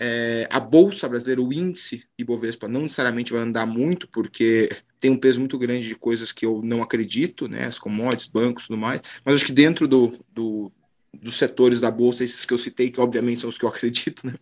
[0.00, 5.16] é, a bolsa brasileira o índice Ibovespa não necessariamente vai andar muito porque tem um
[5.16, 9.02] peso muito grande de coisas que eu não acredito, né, as commodities, bancos, tudo mais,
[9.24, 10.72] mas acho que dentro do, do
[11.12, 14.26] dos setores da bolsa, esses que eu citei, que obviamente são os que eu acredito,
[14.26, 14.34] né?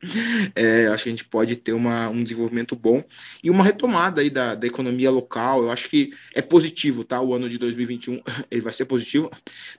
[0.54, 3.02] É, acho que a gente pode ter uma, um desenvolvimento bom
[3.42, 5.62] e uma retomada aí da, da economia local.
[5.62, 7.20] Eu acho que é positivo, tá?
[7.20, 9.30] O ano de 2021 ele vai ser positivo.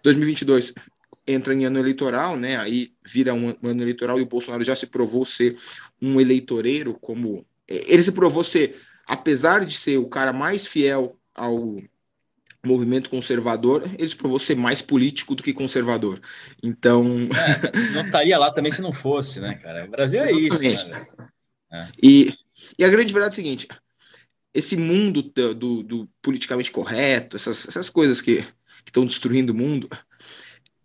[0.03, 0.73] 2022
[1.27, 2.57] entra em ano eleitoral, né?
[2.57, 5.57] Aí vira um, ano eleitoral e o Bolsonaro já se provou ser
[6.01, 11.81] um eleitoreiro, como ele se provou ser apesar de ser o cara mais fiel ao
[12.65, 16.21] movimento conservador, eles provou ser mais político do que conservador.
[16.61, 17.05] Então.
[17.33, 19.85] É, não estaria lá também se não fosse, né, cara?
[19.85, 20.77] O Brasil é Exatamente.
[20.77, 20.87] isso.
[20.87, 21.29] Né,
[21.71, 21.87] é.
[22.01, 22.33] E,
[22.77, 23.67] e a grande verdade é a seguinte:
[24.53, 28.45] esse mundo do, do, do politicamente correto, essas, essas coisas que
[28.85, 29.89] estão destruindo o mundo,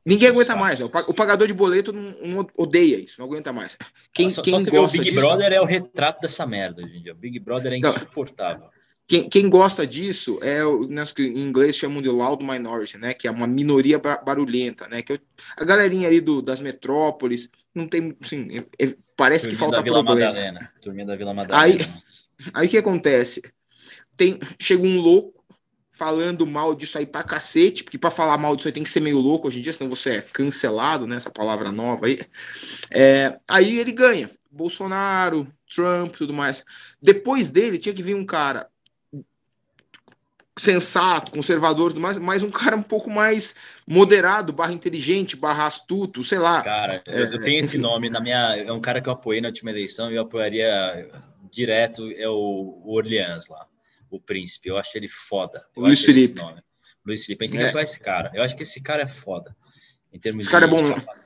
[0.06, 0.78] Ninguém aguenta mais.
[0.78, 0.84] Né?
[0.84, 3.76] O pagador de boleto não, não, odeia isso, não aguenta mais.
[4.12, 5.16] Quem, só, quem só gosta o Big disso...
[5.16, 7.10] Brother é o retrato dessa merda, gente.
[7.10, 8.68] O Big Brother é insuportável.
[9.06, 13.12] Quem, quem, gosta disso é o né, que em inglês chamam de loud minority, né?
[13.12, 15.02] Que é uma minoria barulhenta, né?
[15.02, 15.20] Que
[15.56, 19.76] a galerinha ali do, das metrópoles não tem, assim, é, é, parece Turminha que falta
[19.76, 20.32] da Vila problema.
[20.32, 20.72] Madalena.
[20.80, 21.64] Turminha da Vila Madalena.
[21.64, 22.02] Aí,
[22.54, 23.42] aí o que acontece?
[24.16, 25.44] Tem, chega um louco
[25.92, 29.00] falando mal disso aí pra cacete, porque para falar mal disso aí tem que ser
[29.00, 31.16] meio louco hoje em dia, senão você é cancelado, né?
[31.16, 32.20] Essa palavra nova aí.
[32.90, 34.30] É, aí ele ganha.
[34.50, 36.64] Bolsonaro, Trump, tudo mais.
[37.02, 38.68] Depois dele tinha que vir um cara
[40.58, 46.38] sensato, conservador, mais, mas um cara um pouco mais moderado, barra inteligente, barra astuto, sei
[46.38, 46.62] lá.
[46.62, 49.48] Cara, é, eu tenho esse nome na minha, é um cara que eu apoiei na
[49.48, 51.08] última eleição e eu apoiaria
[51.50, 53.66] direto é o Orleans lá
[54.14, 54.68] o príncipe.
[54.68, 55.64] Eu acho ele foda.
[55.76, 56.40] Eu Luiz Felipe.
[57.04, 57.44] Luiz Felipe.
[57.44, 57.72] Pensei é.
[57.72, 58.30] que esse cara.
[58.34, 59.54] Eu acho que esse cara é foda.
[60.12, 60.82] Em termos esse cara é bom.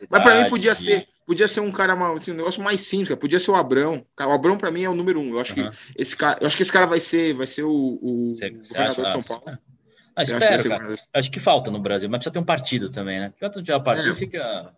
[0.08, 0.78] Mas para mim podia de...
[0.78, 3.18] ser, podia ser um cara, assim, um negócio mais simples.
[3.18, 4.02] Podia ser o Abrão.
[4.18, 5.32] O Abrão para mim é o número um.
[5.32, 7.98] Eu acho que esse cara, eu acho que esse cara vai ser, vai ser o,
[8.00, 8.28] o
[8.66, 9.58] governador de São Paulo.
[10.16, 10.98] Ah, espero, acho cara.
[11.12, 13.30] Acho que falta no Brasil, mas precisa ter um partido também, né?
[13.36, 14.14] Enquanto tiver partido, é.
[14.14, 14.72] fica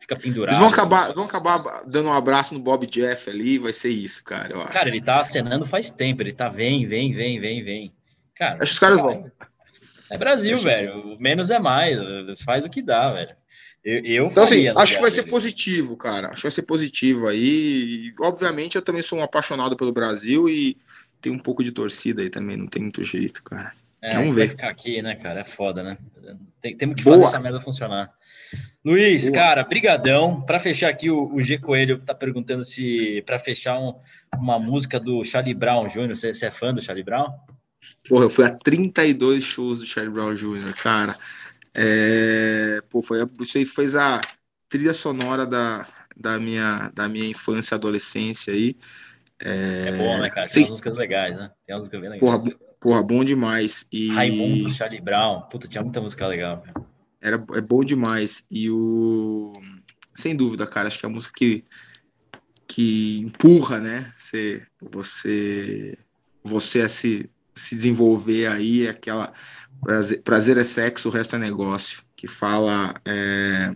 [0.00, 0.54] fica pendurado.
[0.54, 4.24] Eles vão acabar, vão acabar dando um abraço no Bob Jeff ali, vai ser isso,
[4.24, 4.58] cara.
[4.64, 4.72] Acho.
[4.72, 7.94] Cara, ele tá acenando faz tempo, ele tá vem, vem, vem, vem, vem.
[8.34, 9.30] Cara, acho que os caras vão.
[10.10, 11.16] É Brasil, velho.
[11.20, 11.96] Menos é mais.
[12.42, 13.36] Faz o que dá, velho.
[13.86, 15.22] Eu, eu então, assim, acho que vai dele.
[15.22, 16.30] ser positivo, cara.
[16.30, 18.08] Acho que vai ser positivo aí.
[18.08, 20.76] E, obviamente, eu também sou um apaixonado pelo Brasil e
[21.20, 22.56] tem um pouco de torcida aí também.
[22.56, 23.72] Não tem muito jeito, cara.
[24.02, 24.48] É, Vamos ver.
[24.50, 25.40] Ficar aqui, né, cara?
[25.40, 25.98] É foda, né?
[26.60, 27.16] Tem, temos que Boa.
[27.16, 28.12] fazer essa merda funcionar.
[28.84, 29.34] Luiz, Boa.
[29.34, 30.40] cara, brigadão.
[30.40, 33.94] Para fechar aqui, o, o, G Coelho tá perguntando se para fechar um,
[34.36, 36.08] uma música do Charlie Brown Jr.
[36.08, 37.28] Você, você, é fã do Charlie Brown?
[38.08, 41.16] Porra, eu fui a 32 shows do Charlie Brown Jr., cara.
[41.76, 42.80] É...
[42.88, 44.20] Pô, foi, isso aí fez a
[44.68, 48.76] trilha sonora da, da, minha, da minha infância e adolescência aí.
[49.38, 49.88] É...
[49.88, 50.46] é bom, né, cara?
[50.46, 51.50] Tem umas músicas legais, né?
[51.66, 52.20] Tem umas músicas bem legais.
[52.20, 53.86] Porra, porra bom demais.
[53.92, 54.08] E...
[54.08, 55.42] Raimundo, Charlie Brown.
[55.42, 56.86] Puta, tinha muita música legal, cara.
[57.20, 58.44] Era, é bom demais.
[58.50, 59.52] E o.
[60.14, 61.64] Sem dúvida, cara, acho que é a música que,
[62.66, 64.14] que empurra, né?
[64.16, 65.98] Você, você,
[66.42, 69.34] você a se, se desenvolver aí, aquela
[69.82, 72.94] prazer, prazer é sexo, o resto é negócio, que fala.
[73.04, 73.74] É,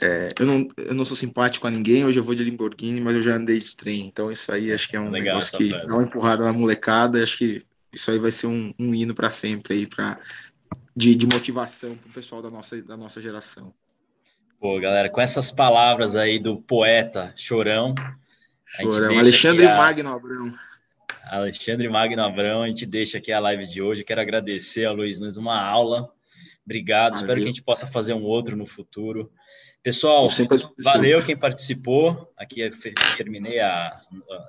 [0.00, 3.16] é, eu, não, eu não sou simpático a ninguém, hoje eu vou de Lamborghini, mas
[3.16, 4.06] eu já andei de trem.
[4.06, 7.22] Então, isso aí acho que é um Legal, negócio que dá uma empurrada na molecada.
[7.22, 10.20] Acho que isso aí vai ser um, um hino para sempre aí, para
[10.94, 13.74] de, de motivação para o pessoal da nossa, da nossa geração.
[14.60, 17.94] Pô, galera, com essas palavras aí do poeta Chorão.
[18.66, 19.76] Chorão, Alexandre a...
[19.76, 20.52] Magno Abrão.
[21.30, 24.04] Alexandre Magno Abrão, a gente deixa aqui a live de hoje.
[24.04, 26.10] Quero agradecer a Luiz Nunes, uma aula.
[26.64, 27.20] Obrigado, valeu.
[27.20, 29.30] espero que a gente possa fazer um outro no futuro.
[29.82, 30.28] Pessoal,
[30.82, 32.32] valeu quem participou.
[32.36, 32.70] Aqui eu
[33.16, 34.00] terminei a,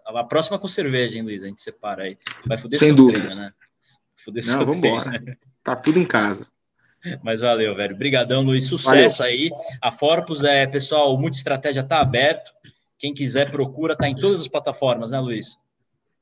[0.06, 1.44] a, a, próxima com cerveja, hein, Luiz?
[1.44, 2.18] A gente separa aí.
[2.46, 3.26] Vai foder Sem dúvida.
[3.26, 3.54] Treino, né?
[4.16, 5.38] Foder Não, vamos embora.
[5.64, 6.48] Tá tudo em casa.
[7.24, 7.96] Mas valeu, velho.
[7.96, 8.66] Obrigadão, Luiz.
[8.66, 9.34] Sucesso valeu.
[9.34, 9.50] aí.
[9.82, 12.52] A Forpus é, pessoal, muita estratégia tá aberto.
[12.98, 15.58] Quem quiser procura, tá em todas as plataformas, né, Luiz?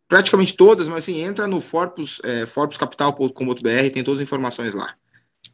[0.08, 4.96] Praticamente todas, mas assim, entra no Forpus, é, forpuscapital.com.br, tem todas as informações lá.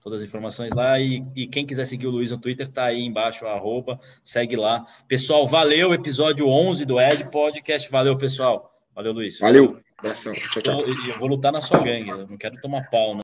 [0.03, 0.99] Todas as informações lá.
[0.99, 4.85] E, e, quem quiser seguir o Luiz no Twitter, tá aí embaixo, arroba, segue lá.
[5.07, 7.89] Pessoal, valeu, episódio 11 do Ed Podcast.
[7.89, 8.71] Valeu, pessoal.
[8.93, 9.39] Valeu, Luiz.
[9.39, 9.79] Valeu.
[9.97, 10.33] Abração.
[10.33, 10.81] Tchau, tchau.
[10.81, 13.21] Eu, eu vou lutar na sua gangue, eu não quero tomar pau, né?